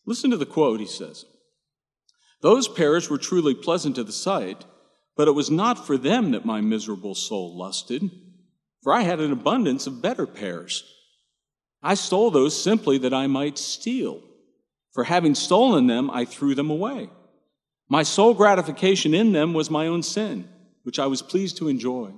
Listen 0.05 0.31
to 0.31 0.37
the 0.37 0.45
quote, 0.45 0.79
he 0.79 0.85
says. 0.85 1.25
Those 2.41 2.67
pears 2.67 3.09
were 3.09 3.17
truly 3.17 3.55
pleasant 3.55 3.95
to 3.95 4.03
the 4.03 4.11
sight, 4.11 4.65
but 5.15 5.27
it 5.27 5.31
was 5.31 5.49
not 5.49 5.85
for 5.85 5.97
them 5.97 6.31
that 6.31 6.45
my 6.45 6.61
miserable 6.61 7.15
soul 7.15 7.57
lusted, 7.57 8.09
for 8.83 8.93
I 8.93 9.01
had 9.01 9.19
an 9.19 9.31
abundance 9.31 9.87
of 9.87 10.01
better 10.01 10.27
pears. 10.27 10.83
I 11.85 11.93
stole 11.93 12.31
those 12.31 12.59
simply 12.59 12.97
that 12.97 13.13
I 13.13 13.27
might 13.27 13.59
steal. 13.59 14.23
For 14.93 15.03
having 15.03 15.35
stolen 15.35 15.85
them, 15.85 16.09
I 16.09 16.25
threw 16.25 16.55
them 16.55 16.71
away. 16.71 17.11
My 17.87 18.01
sole 18.01 18.33
gratification 18.33 19.13
in 19.13 19.33
them 19.33 19.53
was 19.53 19.69
my 19.69 19.85
own 19.85 20.01
sin, 20.01 20.49
which 20.81 20.97
I 20.97 21.05
was 21.05 21.21
pleased 21.21 21.57
to 21.57 21.67
enjoy. 21.67 22.11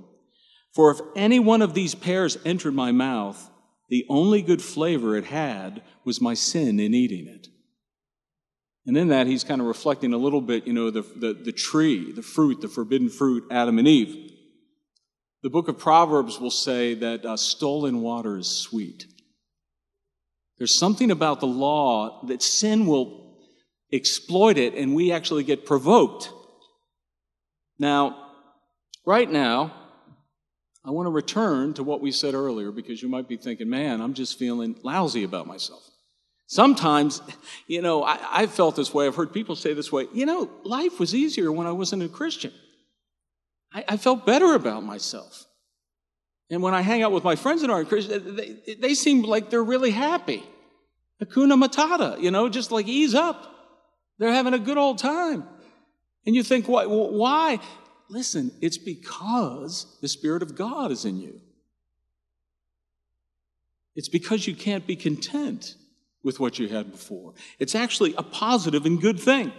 For 0.73 0.89
if 0.91 1.01
any 1.17 1.39
one 1.39 1.61
of 1.61 1.73
these 1.73 1.95
pears 1.95 2.37
entered 2.45 2.75
my 2.75 2.93
mouth, 2.93 3.49
the 3.89 4.05
only 4.07 4.41
good 4.41 4.61
flavor 4.61 5.17
it 5.17 5.25
had 5.25 5.81
was 6.05 6.21
my 6.21 6.33
sin 6.33 6.79
in 6.79 6.93
eating 6.93 7.27
it. 7.27 7.49
And 8.85 8.95
in 8.95 9.09
that, 9.09 9.27
he's 9.27 9.43
kind 9.43 9.59
of 9.59 9.67
reflecting 9.67 10.13
a 10.13 10.17
little 10.17 10.39
bit, 10.39 10.65
you 10.65 10.71
know, 10.71 10.91
the, 10.91 11.01
the, 11.01 11.33
the 11.33 11.51
tree, 11.51 12.13
the 12.13 12.21
fruit, 12.21 12.61
the 12.61 12.69
forbidden 12.69 13.09
fruit, 13.09 13.43
Adam 13.51 13.79
and 13.79 13.87
Eve. 13.87 14.31
The 15.43 15.49
book 15.49 15.67
of 15.67 15.77
Proverbs 15.77 16.39
will 16.39 16.51
say 16.51 16.93
that 16.93 17.25
uh, 17.25 17.35
stolen 17.35 18.01
water 18.01 18.37
is 18.37 18.47
sweet. 18.47 19.07
There's 20.57 20.77
something 20.77 21.11
about 21.11 21.39
the 21.39 21.47
law 21.47 22.25
that 22.27 22.41
sin 22.41 22.85
will 22.87 23.37
exploit 23.91 24.57
it 24.57 24.73
and 24.73 24.95
we 24.95 25.11
actually 25.11 25.43
get 25.43 25.65
provoked. 25.65 26.31
Now, 27.79 28.31
right 29.05 29.29
now, 29.29 29.73
I 30.83 30.91
want 30.91 31.05
to 31.05 31.11
return 31.11 31.73
to 31.75 31.83
what 31.83 32.01
we 32.01 32.11
said 32.11 32.33
earlier 32.33 32.71
because 32.71 33.01
you 33.01 33.09
might 33.09 33.27
be 33.27 33.37
thinking, 33.37 33.69
man, 33.69 34.01
I'm 34.01 34.13
just 34.13 34.39
feeling 34.39 34.75
lousy 34.83 35.23
about 35.23 35.45
myself. 35.45 35.83
Sometimes, 36.47 37.21
you 37.67 37.81
know, 37.81 38.03
I, 38.03 38.19
I 38.31 38.47
felt 38.47 38.75
this 38.75 38.93
way. 38.93 39.05
I've 39.05 39.15
heard 39.15 39.33
people 39.33 39.55
say 39.55 39.73
this 39.73 39.91
way. 39.91 40.07
You 40.13 40.25
know, 40.25 40.49
life 40.63 40.99
was 40.99 41.13
easier 41.13 41.51
when 41.51 41.67
I 41.67 41.71
wasn't 41.71 42.03
a 42.03 42.09
Christian. 42.09 42.53
I, 43.73 43.83
I 43.89 43.97
felt 43.97 44.25
better 44.25 44.55
about 44.55 44.83
myself. 44.83 45.45
And 46.49 46.61
when 46.61 46.73
I 46.73 46.81
hang 46.81 47.03
out 47.03 47.11
with 47.11 47.23
my 47.23 47.35
friends 47.35 47.63
in 47.63 47.69
aren't 47.69 47.89
Christian, 47.89 48.35
they, 48.35 48.75
they 48.79 48.93
seem 48.93 49.23
like 49.23 49.49
they're 49.49 49.63
really 49.63 49.91
happy. 49.91 50.43
Hakuna 51.21 51.61
Matata, 51.61 52.21
you 52.21 52.31
know, 52.31 52.47
just 52.47 52.71
like 52.71 52.87
ease 52.87 53.15
up. 53.15 53.53
They're 54.17 54.31
having 54.31 54.53
a 54.53 54.59
good 54.59 54.77
old 54.77 54.97
time. 54.97 55.43
And 56.25 56.35
you 56.35 56.43
think, 56.43 56.67
why? 56.67 56.85
why? 56.85 57.59
Listen, 58.09 58.51
it's 58.61 58.77
because 58.77 59.97
the 60.01 60.07
Spirit 60.07 60.41
of 60.41 60.55
God 60.55 60.91
is 60.91 61.05
in 61.05 61.17
you. 61.17 61.41
It's 63.95 64.09
because 64.09 64.47
you 64.47 64.55
can't 64.55 64.85
be 64.85 64.95
content 64.95 65.75
with 66.23 66.39
what 66.39 66.59
you 66.59 66.67
had 66.67 66.91
before. 66.91 67.33
It's 67.59 67.75
actually 67.75 68.13
a 68.17 68.23
positive 68.23 68.85
and 68.85 69.01
good 69.01 69.19
thing. 69.19 69.51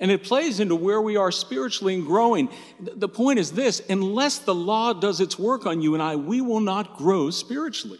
And 0.00 0.10
it 0.10 0.24
plays 0.24 0.60
into 0.60 0.74
where 0.74 1.00
we 1.00 1.16
are 1.16 1.30
spiritually 1.30 1.94
and 1.94 2.06
growing. 2.06 2.48
The 2.80 3.08
point 3.08 3.38
is 3.38 3.52
this 3.52 3.82
unless 3.90 4.38
the 4.38 4.54
law 4.54 4.94
does 4.94 5.20
its 5.20 5.38
work 5.38 5.66
on 5.66 5.82
you 5.82 5.92
and 5.94 6.02
I, 6.02 6.16
we 6.16 6.40
will 6.40 6.60
not 6.60 6.96
grow 6.96 7.30
spiritually. 7.30 7.98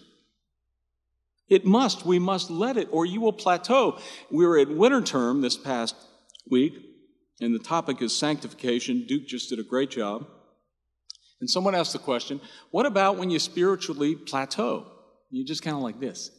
It 1.51 1.67
must, 1.67 2.07
we 2.07 2.19
must 2.19 2.49
let 2.49 2.77
it, 2.77 2.89
or 2.93 3.05
you 3.05 3.21
will 3.21 3.33
plateau. 3.33 3.99
We 4.31 4.47
were 4.47 4.59
at 4.59 4.69
winter 4.69 5.03
term 5.03 5.41
this 5.41 5.57
past 5.57 5.97
week, 6.49 6.75
and 7.41 7.53
the 7.53 7.59
topic 7.59 8.01
is 8.01 8.17
sanctification. 8.17 9.05
Duke 9.07 9.27
just 9.27 9.51
did 9.51 9.59
a 9.59 9.65
great 9.65 9.91
job. 9.91 10.27
And 11.41 11.51
someone 11.51 11.75
asked 11.75 11.93
the 11.93 11.99
question 11.99 12.41
what 12.71 12.87
about 12.87 13.19
when 13.19 13.31
you 13.31 13.39
spiritually 13.39 14.15
plateau? 14.15 14.87
You 15.31 15.45
just 15.45 15.63
kind 15.63 15.77
of 15.77 15.83
like 15.83 16.01
this. 16.01 16.31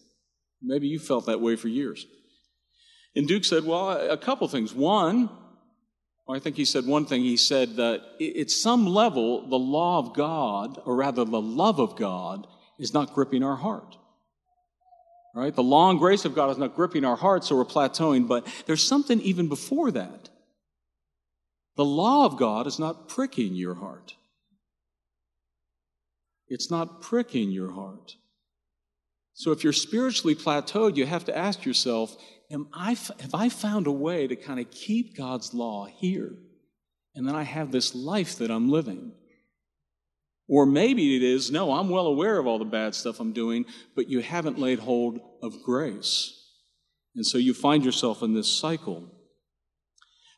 Maybe 0.61 0.87
you 0.87 0.97
felt 0.97 1.25
that 1.25 1.41
way 1.41 1.55
for 1.55 1.67
years. 1.67 2.05
And 3.15 3.27
Duke 3.27 3.43
said, 3.43 3.65
well, 3.65 3.91
a 3.91 4.17
couple 4.17 4.47
things. 4.47 4.73
One, 4.73 5.29
I 6.31 6.39
think 6.39 6.55
he 6.55 6.65
said 6.65 6.85
one 6.85 7.05
thing. 7.05 7.21
He 7.21 7.37
said 7.37 7.75
that 7.77 8.01
at 8.21 8.51
some 8.51 8.85
level, 8.85 9.47
the 9.47 9.59
law 9.59 9.99
of 9.99 10.13
God, 10.13 10.79
or 10.85 10.95
rather 10.95 11.25
the 11.25 11.41
love 11.41 11.79
of 11.79 11.95
God, 11.95 12.47
is 12.77 12.93
not 12.93 13.13
gripping 13.13 13.43
our 13.43 13.55
heart. 13.55 13.97
Right? 15.33 15.55
The 15.55 15.63
long 15.63 15.97
grace 15.97 16.25
of 16.25 16.35
God 16.35 16.49
is 16.49 16.57
not 16.57 16.75
gripping 16.75 17.05
our 17.05 17.15
hearts, 17.15 17.47
so 17.47 17.55
we're 17.55 17.65
plateauing, 17.65 18.27
but 18.27 18.45
there's 18.65 18.83
something 18.83 19.21
even 19.21 19.47
before 19.47 19.91
that. 19.91 20.29
The 21.77 21.85
law 21.85 22.25
of 22.25 22.37
God 22.37 22.67
is 22.67 22.79
not 22.79 23.07
pricking 23.07 23.55
your 23.55 23.75
heart. 23.75 24.15
It's 26.47 26.69
not 26.69 27.01
pricking 27.01 27.49
your 27.49 27.71
heart. 27.71 28.17
So 29.41 29.51
if 29.51 29.63
you're 29.63 29.73
spiritually 29.73 30.35
plateaued, 30.35 30.97
you 30.97 31.05
have 31.05 31.25
to 31.25 31.37
ask 31.37 31.65
yourself, 31.65 32.15
am 32.51 32.67
I, 32.73 32.91
have 32.91 33.33
I 33.33 33.49
found 33.49 33.87
a 33.87 33.91
way 33.91 34.27
to 34.27 34.35
kind 34.35 34.59
of 34.59 34.69
keep 34.71 35.17
God's 35.17 35.53
law 35.53 35.85
here? 35.85 36.33
and 37.15 37.27
then 37.27 37.35
I 37.35 37.43
have 37.43 37.71
this 37.71 37.93
life 37.93 38.37
that 38.37 38.51
I'm 38.51 38.69
living. 38.69 39.11
Or 40.47 40.65
maybe 40.65 41.15
it 41.15 41.23
is, 41.23 41.51
no, 41.51 41.73
I'm 41.73 41.89
well 41.89 42.07
aware 42.07 42.37
of 42.37 42.47
all 42.47 42.59
the 42.59 42.65
bad 42.65 42.95
stuff 42.95 43.19
I'm 43.19 43.33
doing, 43.33 43.65
but 43.95 44.09
you 44.09 44.21
haven't 44.21 44.59
laid 44.59 44.79
hold 44.79 45.19
of 45.41 45.63
grace. 45.63 46.37
And 47.15 47.25
so 47.25 47.37
you 47.37 47.53
find 47.53 47.85
yourself 47.85 48.21
in 48.21 48.33
this 48.33 48.51
cycle. 48.51 49.09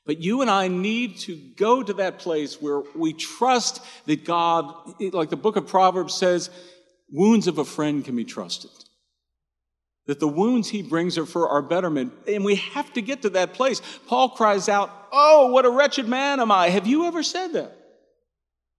But 0.06 0.20
you 0.20 0.42
and 0.42 0.50
I 0.50 0.68
need 0.68 1.18
to 1.20 1.36
go 1.58 1.82
to 1.82 1.94
that 1.94 2.20
place 2.20 2.62
where 2.62 2.82
we 2.96 3.14
trust 3.14 3.82
that 4.06 4.26
God, 4.26 4.74
like 5.00 5.30
the 5.30 5.38
book 5.38 5.56
of 5.56 5.68
Proverbs 5.68 6.14
says, 6.14 6.50
wounds 7.10 7.48
of 7.48 7.58
a 7.58 7.66
friend 7.66 8.04
can 8.04 8.16
be 8.16 8.26
trusted. 8.26 8.72
That 10.06 10.20
the 10.20 10.28
wounds 10.28 10.70
he 10.70 10.82
brings 10.82 11.18
are 11.18 11.26
for 11.26 11.50
our 11.50 11.62
betterment. 11.62 12.14
And 12.28 12.44
we 12.44 12.56
have 12.56 12.92
to 12.94 13.02
get 13.02 13.22
to 13.22 13.30
that 13.32 13.54
place. 13.54 13.82
Paul 14.08 14.30
cries 14.30 14.68
out, 14.68 14.92
Oh, 15.12 15.52
what 15.52 15.66
a 15.66 15.70
wretched 15.70 16.08
man 16.08 16.40
am 16.40 16.52
I. 16.52 16.70
Have 16.70 16.88
you 16.88 17.06
ever 17.06 17.24
said 17.24 17.54
that? 17.54 17.78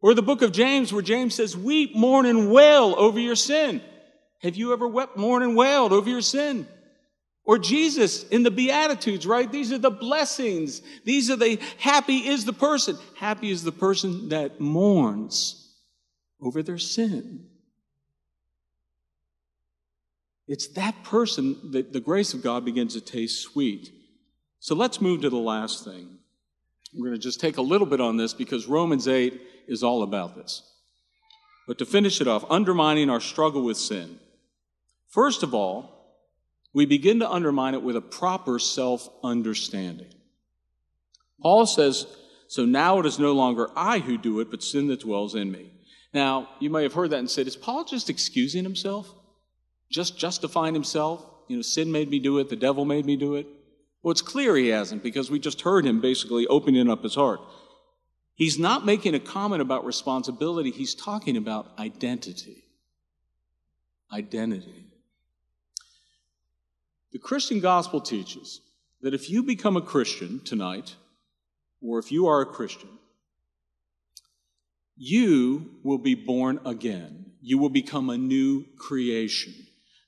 Or 0.02 0.12
the 0.12 0.22
book 0.22 0.42
of 0.42 0.52
James, 0.52 0.92
where 0.92 1.00
James 1.00 1.34
says, 1.34 1.56
Weep, 1.56 1.96
mourn, 1.96 2.26
and 2.26 2.52
wail 2.52 2.94
over 2.98 3.18
your 3.18 3.36
sin. 3.36 3.80
Have 4.42 4.56
you 4.56 4.74
ever 4.74 4.86
wept, 4.86 5.16
mourn, 5.16 5.42
and 5.42 5.56
wailed 5.56 5.94
over 5.94 6.10
your 6.10 6.20
sin? 6.20 6.68
Or 7.46 7.58
Jesus 7.58 8.24
in 8.24 8.42
the 8.42 8.50
Beatitudes, 8.50 9.26
right? 9.26 9.50
These 9.50 9.72
are 9.72 9.78
the 9.78 9.90
blessings. 9.90 10.82
These 11.04 11.30
are 11.30 11.36
the 11.36 11.58
happy 11.78 12.28
is 12.28 12.44
the 12.44 12.52
person. 12.52 12.98
Happy 13.16 13.50
is 13.50 13.64
the 13.64 13.72
person 13.72 14.30
that 14.30 14.60
mourns 14.60 15.74
over 16.40 16.62
their 16.62 16.78
sin. 16.78 17.46
It's 20.46 20.68
that 20.68 21.02
person 21.04 21.72
that 21.72 21.92
the 21.92 22.00
grace 22.00 22.34
of 22.34 22.42
God 22.42 22.64
begins 22.64 22.94
to 22.94 23.00
taste 23.00 23.42
sweet. 23.42 23.90
So 24.60 24.74
let's 24.74 25.00
move 25.00 25.22
to 25.22 25.30
the 25.30 25.36
last 25.36 25.84
thing. 25.84 26.18
We're 26.94 27.08
going 27.08 27.20
to 27.20 27.22
just 27.22 27.40
take 27.40 27.56
a 27.56 27.62
little 27.62 27.86
bit 27.86 28.00
on 28.00 28.16
this 28.16 28.34
because 28.34 28.66
Romans 28.66 29.08
8 29.08 29.40
is 29.66 29.82
all 29.82 30.02
about 30.02 30.36
this. 30.36 30.62
But 31.66 31.78
to 31.78 31.86
finish 31.86 32.20
it 32.20 32.28
off, 32.28 32.44
undermining 32.50 33.10
our 33.10 33.20
struggle 33.20 33.64
with 33.64 33.76
sin. 33.76 34.20
First 35.08 35.42
of 35.42 35.54
all, 35.54 35.94
we 36.72 36.86
begin 36.86 37.20
to 37.20 37.30
undermine 37.30 37.74
it 37.74 37.82
with 37.82 37.96
a 37.96 38.00
proper 38.00 38.58
self 38.58 39.08
understanding. 39.22 40.12
Paul 41.40 41.66
says, 41.66 42.06
So 42.48 42.64
now 42.64 42.98
it 42.98 43.06
is 43.06 43.18
no 43.18 43.32
longer 43.32 43.70
I 43.74 44.00
who 44.00 44.18
do 44.18 44.40
it, 44.40 44.50
but 44.50 44.62
sin 44.62 44.88
that 44.88 45.00
dwells 45.00 45.34
in 45.34 45.50
me. 45.50 45.72
Now, 46.12 46.48
you 46.60 46.70
may 46.70 46.82
have 46.82 46.92
heard 46.92 47.10
that 47.10 47.18
and 47.18 47.30
said, 47.30 47.46
Is 47.46 47.56
Paul 47.56 47.84
just 47.84 48.10
excusing 48.10 48.64
himself? 48.64 49.12
Just 49.94 50.18
justifying 50.18 50.74
himself? 50.74 51.24
You 51.46 51.54
know, 51.54 51.62
sin 51.62 51.92
made 51.92 52.10
me 52.10 52.18
do 52.18 52.40
it, 52.40 52.48
the 52.48 52.56
devil 52.56 52.84
made 52.84 53.06
me 53.06 53.14
do 53.14 53.36
it. 53.36 53.46
Well, 54.02 54.10
it's 54.10 54.22
clear 54.22 54.56
he 54.56 54.66
hasn't 54.70 55.04
because 55.04 55.30
we 55.30 55.38
just 55.38 55.60
heard 55.60 55.86
him 55.86 56.00
basically 56.00 56.48
opening 56.48 56.90
up 56.90 57.04
his 57.04 57.14
heart. 57.14 57.38
He's 58.34 58.58
not 58.58 58.84
making 58.84 59.14
a 59.14 59.20
comment 59.20 59.62
about 59.62 59.86
responsibility, 59.86 60.72
he's 60.72 60.96
talking 60.96 61.36
about 61.36 61.78
identity. 61.78 62.64
Identity. 64.12 64.86
The 67.12 67.20
Christian 67.20 67.60
gospel 67.60 68.00
teaches 68.00 68.62
that 69.00 69.14
if 69.14 69.30
you 69.30 69.44
become 69.44 69.76
a 69.76 69.80
Christian 69.80 70.40
tonight, 70.44 70.96
or 71.80 72.00
if 72.00 72.10
you 72.10 72.26
are 72.26 72.40
a 72.40 72.46
Christian, 72.46 72.98
you 74.96 75.76
will 75.84 75.98
be 75.98 76.16
born 76.16 76.58
again. 76.66 77.26
You 77.40 77.58
will 77.58 77.68
become 77.68 78.10
a 78.10 78.18
new 78.18 78.64
creation. 78.76 79.54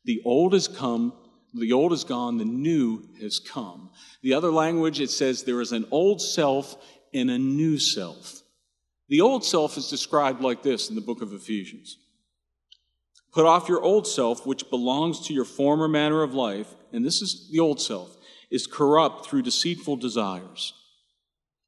The 0.06 0.22
old 0.24 0.52
has 0.52 0.68
come, 0.68 1.12
the 1.52 1.72
old 1.72 1.92
is 1.92 2.04
gone, 2.04 2.38
the 2.38 2.44
new 2.44 3.08
has 3.20 3.40
come. 3.40 3.90
The 4.22 4.34
other 4.34 4.50
language, 4.50 5.00
it 5.00 5.10
says 5.10 5.42
there 5.42 5.60
is 5.60 5.72
an 5.72 5.86
old 5.90 6.22
self 6.22 6.76
and 7.12 7.30
a 7.30 7.38
new 7.38 7.78
self. 7.78 8.42
The 9.08 9.20
old 9.20 9.44
self 9.44 9.76
is 9.76 9.88
described 9.88 10.40
like 10.40 10.62
this 10.62 10.88
in 10.88 10.94
the 10.94 11.00
book 11.00 11.22
of 11.22 11.32
Ephesians 11.32 11.98
Put 13.32 13.44
off 13.44 13.68
your 13.68 13.82
old 13.82 14.06
self, 14.06 14.46
which 14.46 14.70
belongs 14.70 15.26
to 15.26 15.34
your 15.34 15.44
former 15.44 15.88
manner 15.88 16.22
of 16.22 16.32
life, 16.32 16.68
and 16.92 17.04
this 17.04 17.20
is 17.20 17.50
the 17.52 17.60
old 17.60 17.80
self, 17.80 18.16
is 18.50 18.66
corrupt 18.66 19.26
through 19.26 19.42
deceitful 19.42 19.96
desires. 19.96 20.72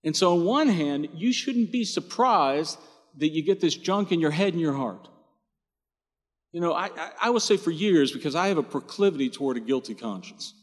And 0.04 0.16
so, 0.16 0.32
on 0.32 0.44
one 0.44 0.68
hand, 0.68 1.08
you 1.12 1.32
shouldn't 1.32 1.72
be 1.72 1.84
surprised 1.84 2.78
that 3.18 3.30
you 3.30 3.42
get 3.42 3.60
this 3.60 3.74
junk 3.74 4.12
in 4.12 4.20
your 4.20 4.30
head 4.30 4.52
and 4.52 4.62
your 4.62 4.74
heart. 4.74 5.08
You 6.52 6.60
know, 6.60 6.72
I, 6.72 6.86
I, 6.86 7.10
I 7.22 7.30
will 7.30 7.40
say 7.40 7.56
for 7.56 7.70
years, 7.70 8.12
because 8.12 8.34
I 8.34 8.48
have 8.48 8.58
a 8.58 8.62
proclivity 8.62 9.28
toward 9.28 9.56
a 9.56 9.60
guilty 9.60 9.94
conscience, 9.94 10.54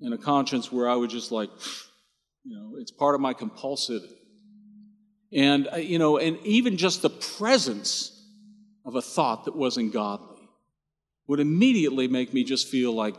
and 0.00 0.14
a 0.14 0.18
conscience 0.18 0.70
where 0.70 0.88
I 0.88 0.94
would 0.94 1.10
just 1.10 1.32
like, 1.32 1.50
you 2.44 2.56
know, 2.56 2.76
it's 2.78 2.90
part 2.90 3.14
of 3.14 3.20
my 3.20 3.34
compulsivity. 3.34 4.16
And, 5.32 5.68
uh, 5.72 5.76
you 5.76 5.98
know, 5.98 6.18
and 6.18 6.38
even 6.44 6.76
just 6.76 7.02
the 7.02 7.10
presence 7.10 8.16
of 8.84 8.96
a 8.96 9.02
thought 9.02 9.44
that 9.44 9.54
wasn't 9.54 9.92
godly 9.92 10.48
would 11.28 11.38
immediately 11.38 12.08
make 12.08 12.34
me 12.34 12.42
just 12.42 12.68
feel 12.68 12.92
like 12.92 13.14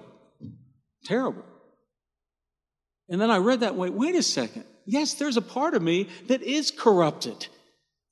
terrible. 1.06 1.46
And 3.08 3.20
then 3.20 3.32
I 3.32 3.38
read 3.38 3.62
that 3.62 3.76
way 3.76 3.90
wait 3.90 4.16
a 4.16 4.24
second. 4.24 4.66
Yes, 4.86 5.14
there's 5.14 5.38
a 5.38 5.42
part 5.42 5.74
of 5.74 5.82
me 5.82 6.10
that 6.28 6.42
is 6.42 6.72
corrupted. 6.72 7.48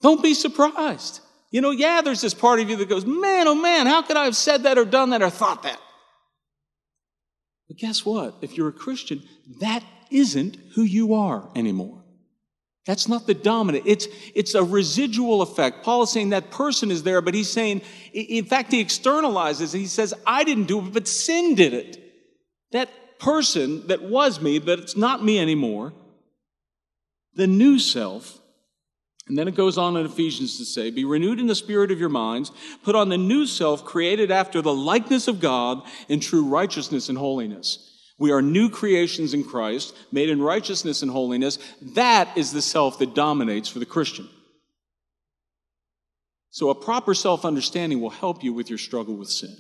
Don't 0.02 0.24
be 0.24 0.34
surprised. 0.34 1.20
You 1.52 1.62
know, 1.62 1.72
yeah, 1.72 2.02
there's 2.02 2.22
this 2.22 2.34
part 2.34 2.60
of 2.60 2.70
you 2.70 2.76
that 2.78 2.90
goes, 2.90 3.06
man, 3.06 3.48
oh 3.48 3.56
man, 3.56 3.88
how 3.88 4.02
could 4.02 4.18
I 4.18 4.26
have 4.26 4.36
said 4.36 4.64
that 4.64 4.78
or 4.78 4.86
done 4.86 5.10
that 5.12 5.22
or 5.22 5.30
thought 5.30 5.64
that? 5.64 5.80
But 7.68 7.78
guess 7.78 8.06
what? 8.06 8.36
If 8.42 8.58
you're 8.58 8.70
a 8.70 8.74
Christian, 8.74 9.24
that 9.60 9.84
isn't 10.12 10.58
who 10.76 10.84
you 10.84 11.14
are 11.16 11.50
anymore. 11.56 12.04
That's 12.86 13.08
not 13.08 13.28
the 13.28 13.36
dominant. 13.36 13.84
It's, 13.86 14.08
it's 14.34 14.56
a 14.56 14.64
residual 14.64 15.44
effect. 15.44 15.84
Paul 15.84 16.04
is 16.04 16.12
saying 16.12 16.30
that 16.30 16.50
person 16.50 16.90
is 16.90 17.04
there, 17.04 17.22
but 17.22 17.36
he's 17.36 17.52
saying, 17.52 17.82
in 18.14 18.46
fact, 18.46 18.72
he 18.72 18.84
externalizes. 18.84 19.74
He 19.76 19.86
says, 19.86 20.14
I 20.26 20.44
didn't 20.44 20.66
do 20.66 20.80
it, 20.80 20.94
but 20.94 21.08
sin 21.08 21.54
did 21.54 21.74
it. 21.74 22.04
That 22.72 22.90
person 23.20 23.86
that 23.88 24.02
was 24.02 24.42
me, 24.42 24.58
but 24.58 24.80
it's 24.80 24.98
not 24.98 25.24
me 25.24 25.40
anymore. 25.40 25.94
The 27.36 27.46
new 27.46 27.78
self. 27.78 28.39
And 29.30 29.38
then 29.38 29.48
it 29.48 29.54
goes 29.54 29.78
on 29.78 29.96
in 29.96 30.08
Ephesians 30.08 30.58
to 30.58 30.66
say, 30.66 30.90
Be 30.90 31.06
renewed 31.06 31.40
in 31.40 31.46
the 31.46 31.56
spirit 31.56 31.92
of 31.92 32.00
your 32.00 32.10
minds, 32.10 32.52
put 32.84 32.96
on 32.96 33.10
the 33.10 33.18
new 33.18 33.46
self 33.46 33.86
created 33.86 34.32
after 34.32 34.62
the 34.62 34.74
likeness 34.74 35.28
of 35.28 35.40
God 35.40 35.84
in 36.10 36.20
true 36.20 36.44
righteousness 36.44 37.10
and 37.10 37.18
holiness. 37.18 37.86
We 38.18 38.32
are 38.32 38.42
new 38.42 38.70
creations 38.70 39.34
in 39.34 39.44
Christ, 39.44 39.96
made 40.12 40.30
in 40.30 40.42
righteousness 40.42 41.04
and 41.04 41.12
holiness. 41.12 41.60
That 41.94 42.36
is 42.36 42.52
the 42.52 42.62
self 42.62 42.98
that 43.00 43.14
dominates 43.14 43.70
for 43.70 43.80
the 43.80 43.86
Christian. 43.86 44.28
So, 46.50 46.72
a 46.72 46.76
proper 46.76 47.14
self 47.14 47.46
understanding 47.46 48.02
will 48.02 48.10
help 48.10 48.44
you 48.44 48.52
with 48.52 48.70
your 48.70 48.80
struggle 48.80 49.16
with 49.16 49.30
sin. 49.30 49.56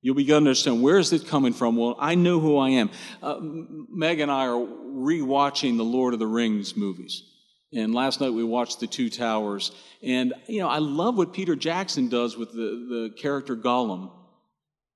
You'll 0.00 0.14
begin 0.14 0.34
to 0.34 0.36
understand 0.36 0.80
where 0.80 0.98
is 0.98 1.12
it 1.12 1.26
coming 1.26 1.52
from? 1.52 1.74
Well, 1.74 1.96
I 1.98 2.14
know 2.14 2.38
who 2.38 2.58
I 2.58 2.70
am. 2.70 2.90
Uh, 3.20 3.38
Meg 3.40 4.20
and 4.20 4.30
I 4.30 4.46
are 4.46 4.52
rewatching 4.52 5.76
the 5.76 5.84
Lord 5.84 6.14
of 6.14 6.20
the 6.20 6.26
Rings 6.28 6.76
movies. 6.76 7.24
And 7.72 7.94
last 7.94 8.20
night 8.20 8.30
we 8.30 8.44
watched 8.44 8.80
The 8.80 8.86
Two 8.86 9.10
Towers. 9.10 9.72
And, 10.02 10.32
you 10.46 10.60
know, 10.60 10.68
I 10.68 10.78
love 10.78 11.16
what 11.16 11.32
Peter 11.32 11.54
Jackson 11.54 12.08
does 12.08 12.36
with 12.36 12.52
the, 12.52 12.56
the 12.56 13.14
character 13.18 13.56
Gollum. 13.56 14.10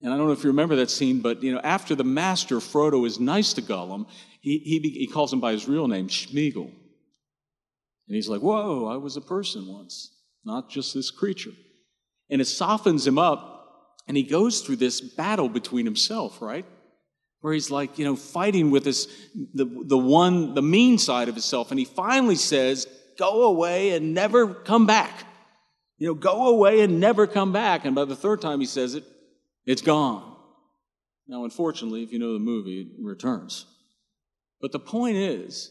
And 0.00 0.12
I 0.12 0.16
don't 0.16 0.26
know 0.26 0.32
if 0.32 0.42
you 0.42 0.50
remember 0.50 0.76
that 0.76 0.90
scene, 0.90 1.20
but 1.20 1.42
you 1.42 1.52
know, 1.52 1.60
after 1.62 1.94
the 1.94 2.04
master 2.04 2.56
Frodo 2.56 3.06
is 3.06 3.20
nice 3.20 3.52
to 3.54 3.62
Gollum, 3.62 4.06
he, 4.40 4.58
he, 4.58 4.78
he 4.80 5.06
calls 5.06 5.32
him 5.32 5.40
by 5.40 5.52
his 5.52 5.68
real 5.68 5.86
name, 5.86 6.08
Smeagol. 6.08 6.70
And 8.08 8.16
he's 8.16 8.28
like, 8.28 8.40
Whoa, 8.40 8.86
I 8.86 8.96
was 8.96 9.16
a 9.16 9.20
person 9.20 9.66
once, 9.68 10.10
not 10.44 10.68
just 10.68 10.92
this 10.92 11.10
creature. 11.10 11.52
And 12.30 12.40
it 12.40 12.46
softens 12.46 13.06
him 13.06 13.18
up, 13.18 14.00
and 14.08 14.16
he 14.16 14.24
goes 14.24 14.62
through 14.62 14.76
this 14.76 15.00
battle 15.00 15.48
between 15.48 15.84
himself, 15.84 16.42
right? 16.42 16.66
Where 17.42 17.52
he's 17.52 17.70
like, 17.70 17.98
you 17.98 18.04
know, 18.04 18.16
fighting 18.16 18.70
with 18.70 18.84
this, 18.84 19.06
the, 19.52 19.66
the 19.66 19.98
one, 19.98 20.54
the 20.54 20.62
mean 20.62 20.96
side 20.96 21.28
of 21.28 21.34
himself. 21.34 21.70
And 21.70 21.78
he 21.78 21.84
finally 21.84 22.36
says, 22.36 22.86
Go 23.18 23.44
away 23.44 23.90
and 23.90 24.14
never 24.14 24.54
come 24.54 24.86
back. 24.86 25.24
You 25.98 26.08
know, 26.08 26.14
go 26.14 26.48
away 26.48 26.80
and 26.80 26.98
never 26.98 27.26
come 27.26 27.52
back. 27.52 27.84
And 27.84 27.94
by 27.94 28.06
the 28.06 28.16
third 28.16 28.40
time 28.40 28.58
he 28.58 28.66
says 28.66 28.94
it, 28.94 29.04
it's 29.66 29.82
gone. 29.82 30.34
Now, 31.28 31.44
unfortunately, 31.44 32.02
if 32.02 32.12
you 32.12 32.18
know 32.18 32.32
the 32.32 32.38
movie, 32.38 32.80
it 32.80 32.88
returns. 33.00 33.66
But 34.60 34.72
the 34.72 34.80
point 34.80 35.16
is, 35.16 35.70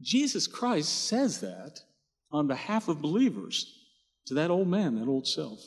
Jesus 0.00 0.46
Christ 0.46 1.08
says 1.08 1.40
that 1.40 1.80
on 2.32 2.46
behalf 2.46 2.88
of 2.88 3.00
believers 3.00 3.72
to 4.26 4.34
that 4.34 4.50
old 4.50 4.68
man, 4.68 4.96
that 4.96 5.08
old 5.08 5.26
self. 5.26 5.60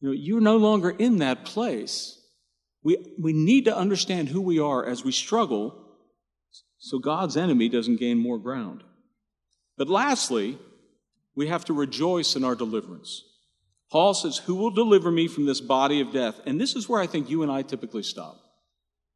You 0.00 0.08
know, 0.08 0.14
you're 0.14 0.40
no 0.40 0.56
longer 0.56 0.90
in 0.90 1.18
that 1.18 1.44
place. 1.44 2.19
We, 2.82 3.14
we 3.18 3.32
need 3.32 3.66
to 3.66 3.76
understand 3.76 4.28
who 4.28 4.40
we 4.40 4.58
are 4.58 4.84
as 4.84 5.04
we 5.04 5.12
struggle 5.12 5.74
so 6.78 6.98
God's 6.98 7.36
enemy 7.36 7.68
doesn't 7.68 8.00
gain 8.00 8.18
more 8.18 8.38
ground. 8.38 8.82
But 9.76 9.88
lastly, 9.88 10.58
we 11.34 11.48
have 11.48 11.64
to 11.66 11.74
rejoice 11.74 12.36
in 12.36 12.44
our 12.44 12.54
deliverance. 12.54 13.22
Paul 13.90 14.14
says, 14.14 14.38
Who 14.38 14.54
will 14.54 14.70
deliver 14.70 15.10
me 15.10 15.28
from 15.28 15.44
this 15.44 15.60
body 15.60 16.00
of 16.00 16.12
death? 16.12 16.40
And 16.46 16.60
this 16.60 16.74
is 16.74 16.88
where 16.88 17.00
I 17.00 17.06
think 17.06 17.28
you 17.28 17.42
and 17.42 17.52
I 17.52 17.62
typically 17.62 18.02
stop. 18.02 18.38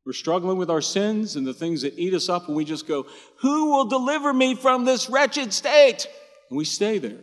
We're 0.04 0.12
struggling 0.12 0.58
with 0.58 0.70
our 0.70 0.82
sins 0.82 1.36
and 1.36 1.46
the 1.46 1.54
things 1.54 1.82
that 1.82 1.98
eat 1.98 2.12
us 2.12 2.28
up, 2.28 2.48
and 2.48 2.56
we 2.56 2.66
just 2.66 2.86
go, 2.86 3.06
Who 3.40 3.70
will 3.70 3.86
deliver 3.86 4.32
me 4.32 4.54
from 4.54 4.84
this 4.84 5.08
wretched 5.08 5.52
state? 5.52 6.06
And 6.50 6.58
we 6.58 6.66
stay 6.66 6.98
there. 6.98 7.20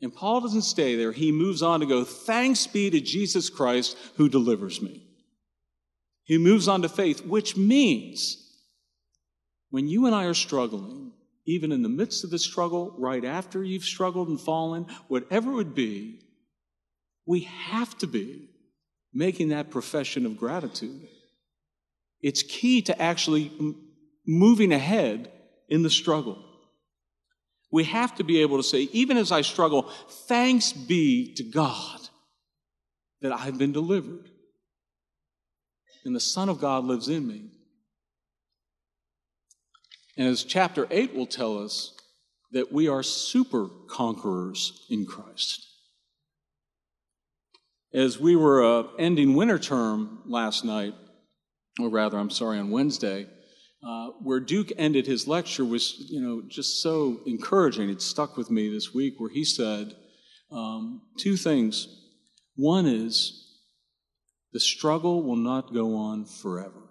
And 0.00 0.14
Paul 0.14 0.40
doesn't 0.40 0.62
stay 0.62 0.96
there. 0.96 1.12
He 1.12 1.30
moves 1.30 1.62
on 1.62 1.80
to 1.80 1.86
go, 1.86 2.04
Thanks 2.04 2.66
be 2.66 2.90
to 2.90 3.00
Jesus 3.00 3.50
Christ 3.50 3.96
who 4.16 4.28
delivers 4.28 4.82
me. 4.82 5.07
He 6.28 6.36
moves 6.36 6.68
on 6.68 6.82
to 6.82 6.90
faith, 6.90 7.24
which 7.24 7.56
means 7.56 8.36
when 9.70 9.88
you 9.88 10.04
and 10.04 10.14
I 10.14 10.26
are 10.26 10.34
struggling, 10.34 11.12
even 11.46 11.72
in 11.72 11.82
the 11.82 11.88
midst 11.88 12.22
of 12.22 12.28
the 12.28 12.38
struggle, 12.38 12.94
right 12.98 13.24
after 13.24 13.64
you've 13.64 13.84
struggled 13.84 14.28
and 14.28 14.38
fallen, 14.38 14.84
whatever 15.08 15.52
it 15.52 15.54
would 15.54 15.74
be, 15.74 16.20
we 17.24 17.40
have 17.40 17.96
to 17.98 18.06
be 18.06 18.50
making 19.14 19.48
that 19.48 19.70
profession 19.70 20.26
of 20.26 20.36
gratitude. 20.36 21.08
It's 22.20 22.42
key 22.42 22.82
to 22.82 23.00
actually 23.00 23.50
moving 24.26 24.70
ahead 24.70 25.32
in 25.70 25.82
the 25.82 25.88
struggle. 25.88 26.44
We 27.72 27.84
have 27.84 28.16
to 28.16 28.24
be 28.24 28.42
able 28.42 28.58
to 28.58 28.62
say, 28.62 28.82
even 28.92 29.16
as 29.16 29.32
I 29.32 29.40
struggle, 29.40 29.90
thanks 30.28 30.74
be 30.74 31.34
to 31.36 31.42
God 31.42 32.00
that 33.22 33.32
I've 33.32 33.56
been 33.56 33.72
delivered. 33.72 34.28
And 36.04 36.14
the 36.14 36.20
Son 36.20 36.48
of 36.48 36.60
God 36.60 36.84
lives 36.84 37.08
in 37.08 37.26
me. 37.26 37.50
And 40.16 40.26
as 40.26 40.44
chapter 40.44 40.86
8 40.90 41.14
will 41.14 41.26
tell 41.26 41.58
us, 41.58 41.98
that 42.52 42.72
we 42.72 42.88
are 42.88 43.02
super 43.02 43.68
conquerors 43.88 44.86
in 44.90 45.06
Christ. 45.06 45.66
As 47.92 48.18
we 48.18 48.36
were 48.36 48.64
uh, 48.64 48.88
ending 48.98 49.34
winter 49.34 49.58
term 49.58 50.20
last 50.26 50.64
night, 50.64 50.94
or 51.80 51.88
rather, 51.88 52.18
I'm 52.18 52.30
sorry, 52.30 52.58
on 52.58 52.70
Wednesday, 52.70 53.26
uh, 53.86 54.08
where 54.22 54.40
Duke 54.40 54.72
ended 54.76 55.06
his 55.06 55.28
lecture 55.28 55.64
was, 55.64 56.06
you 56.10 56.20
know, 56.20 56.42
just 56.48 56.82
so 56.82 57.20
encouraging. 57.26 57.88
It 57.88 58.02
stuck 58.02 58.36
with 58.36 58.50
me 58.50 58.68
this 58.68 58.92
week, 58.92 59.14
where 59.18 59.30
he 59.30 59.44
said 59.44 59.94
um, 60.50 61.02
two 61.18 61.36
things. 61.36 61.86
One 62.56 62.86
is 62.86 63.47
the 64.52 64.60
struggle 64.60 65.22
will 65.22 65.36
not 65.36 65.72
go 65.72 65.96
on 65.96 66.24
forever. 66.24 66.82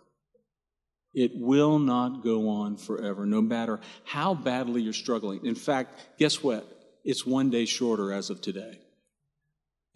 It 1.13 1.32
will 1.36 1.80
not 1.80 2.24
go 2.24 2.50
on 2.50 2.78
forever, 2.78 3.26
no 3.26 3.41
matter 3.41 3.80
how 4.04 4.36
badly 4.36 4.82
you're 4.82 4.93
struggling. 4.93 5.46
In 5.46 5.56
fact, 5.56 6.20
guess 6.20 6.43
what? 6.43 6.67
It's 7.04 7.26
one 7.26 7.50
day 7.50 7.65
shorter 7.65 8.13
as 8.13 8.30
of 8.30 8.41
today. 8.41 8.80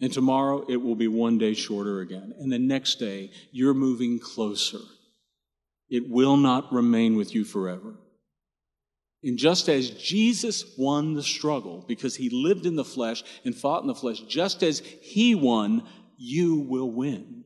And 0.00 0.12
tomorrow 0.12 0.64
it 0.68 0.78
will 0.78 0.96
be 0.96 1.06
one 1.06 1.38
day 1.38 1.54
shorter 1.54 2.00
again. 2.00 2.34
And 2.38 2.50
the 2.50 2.58
next 2.58 2.96
day 2.96 3.30
you're 3.52 3.74
moving 3.74 4.18
closer. 4.18 4.80
It 5.88 6.08
will 6.08 6.36
not 6.36 6.72
remain 6.72 7.16
with 7.16 7.34
you 7.34 7.44
forever. 7.44 7.94
And 9.22 9.38
just 9.38 9.68
as 9.68 9.90
Jesus 9.90 10.64
won 10.76 11.14
the 11.14 11.22
struggle 11.22 11.84
because 11.86 12.16
he 12.16 12.30
lived 12.30 12.66
in 12.66 12.74
the 12.74 12.84
flesh 12.84 13.22
and 13.44 13.54
fought 13.54 13.82
in 13.82 13.86
the 13.86 13.94
flesh, 13.94 14.20
just 14.22 14.64
as 14.64 14.80
he 14.80 15.36
won, 15.36 15.86
you 16.16 16.56
will 16.56 16.90
win. 16.90 17.44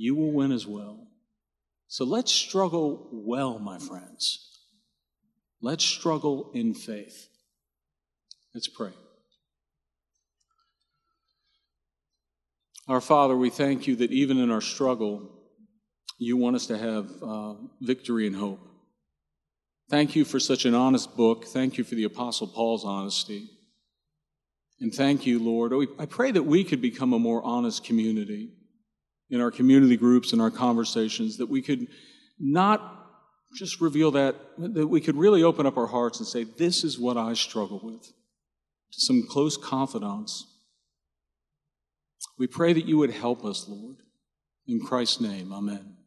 You 0.00 0.14
will 0.14 0.30
win 0.30 0.52
as 0.52 0.64
well. 0.64 1.08
So 1.88 2.04
let's 2.04 2.30
struggle 2.30 3.08
well, 3.10 3.58
my 3.58 3.80
friends. 3.80 4.60
Let's 5.60 5.84
struggle 5.84 6.52
in 6.54 6.72
faith. 6.72 7.28
Let's 8.54 8.68
pray. 8.68 8.92
Our 12.86 13.00
Father, 13.00 13.36
we 13.36 13.50
thank 13.50 13.88
you 13.88 13.96
that 13.96 14.12
even 14.12 14.38
in 14.38 14.52
our 14.52 14.60
struggle, 14.60 15.32
you 16.16 16.36
want 16.36 16.54
us 16.54 16.66
to 16.66 16.78
have 16.78 17.10
uh, 17.20 17.54
victory 17.80 18.28
and 18.28 18.36
hope. 18.36 18.60
Thank 19.90 20.14
you 20.14 20.24
for 20.24 20.38
such 20.38 20.64
an 20.64 20.76
honest 20.76 21.16
book. 21.16 21.44
Thank 21.46 21.76
you 21.76 21.82
for 21.82 21.96
the 21.96 22.04
Apostle 22.04 22.46
Paul's 22.46 22.84
honesty. 22.84 23.50
And 24.80 24.94
thank 24.94 25.26
you, 25.26 25.40
Lord. 25.40 25.72
I 25.98 26.06
pray 26.06 26.30
that 26.30 26.44
we 26.44 26.62
could 26.62 26.80
become 26.80 27.12
a 27.12 27.18
more 27.18 27.42
honest 27.42 27.82
community 27.82 28.52
in 29.30 29.40
our 29.40 29.50
community 29.50 29.96
groups 29.96 30.32
and 30.32 30.40
our 30.40 30.50
conversations, 30.50 31.36
that 31.36 31.48
we 31.48 31.62
could 31.62 31.86
not 32.38 32.94
just 33.54 33.80
reveal 33.80 34.10
that, 34.12 34.36
that 34.58 34.86
we 34.86 35.00
could 35.00 35.16
really 35.16 35.42
open 35.42 35.66
up 35.66 35.76
our 35.76 35.86
hearts 35.86 36.18
and 36.18 36.26
say, 36.26 36.44
This 36.44 36.84
is 36.84 36.98
what 36.98 37.16
I 37.16 37.34
struggle 37.34 37.80
with, 37.82 38.02
to 38.02 39.00
some 39.00 39.26
close 39.28 39.56
confidants 39.56 40.46
we 42.38 42.46
pray 42.46 42.72
that 42.72 42.86
you 42.86 42.98
would 42.98 43.10
help 43.10 43.44
us, 43.44 43.66
Lord. 43.68 43.96
In 44.66 44.80
Christ's 44.80 45.20
name, 45.20 45.52
amen. 45.52 45.97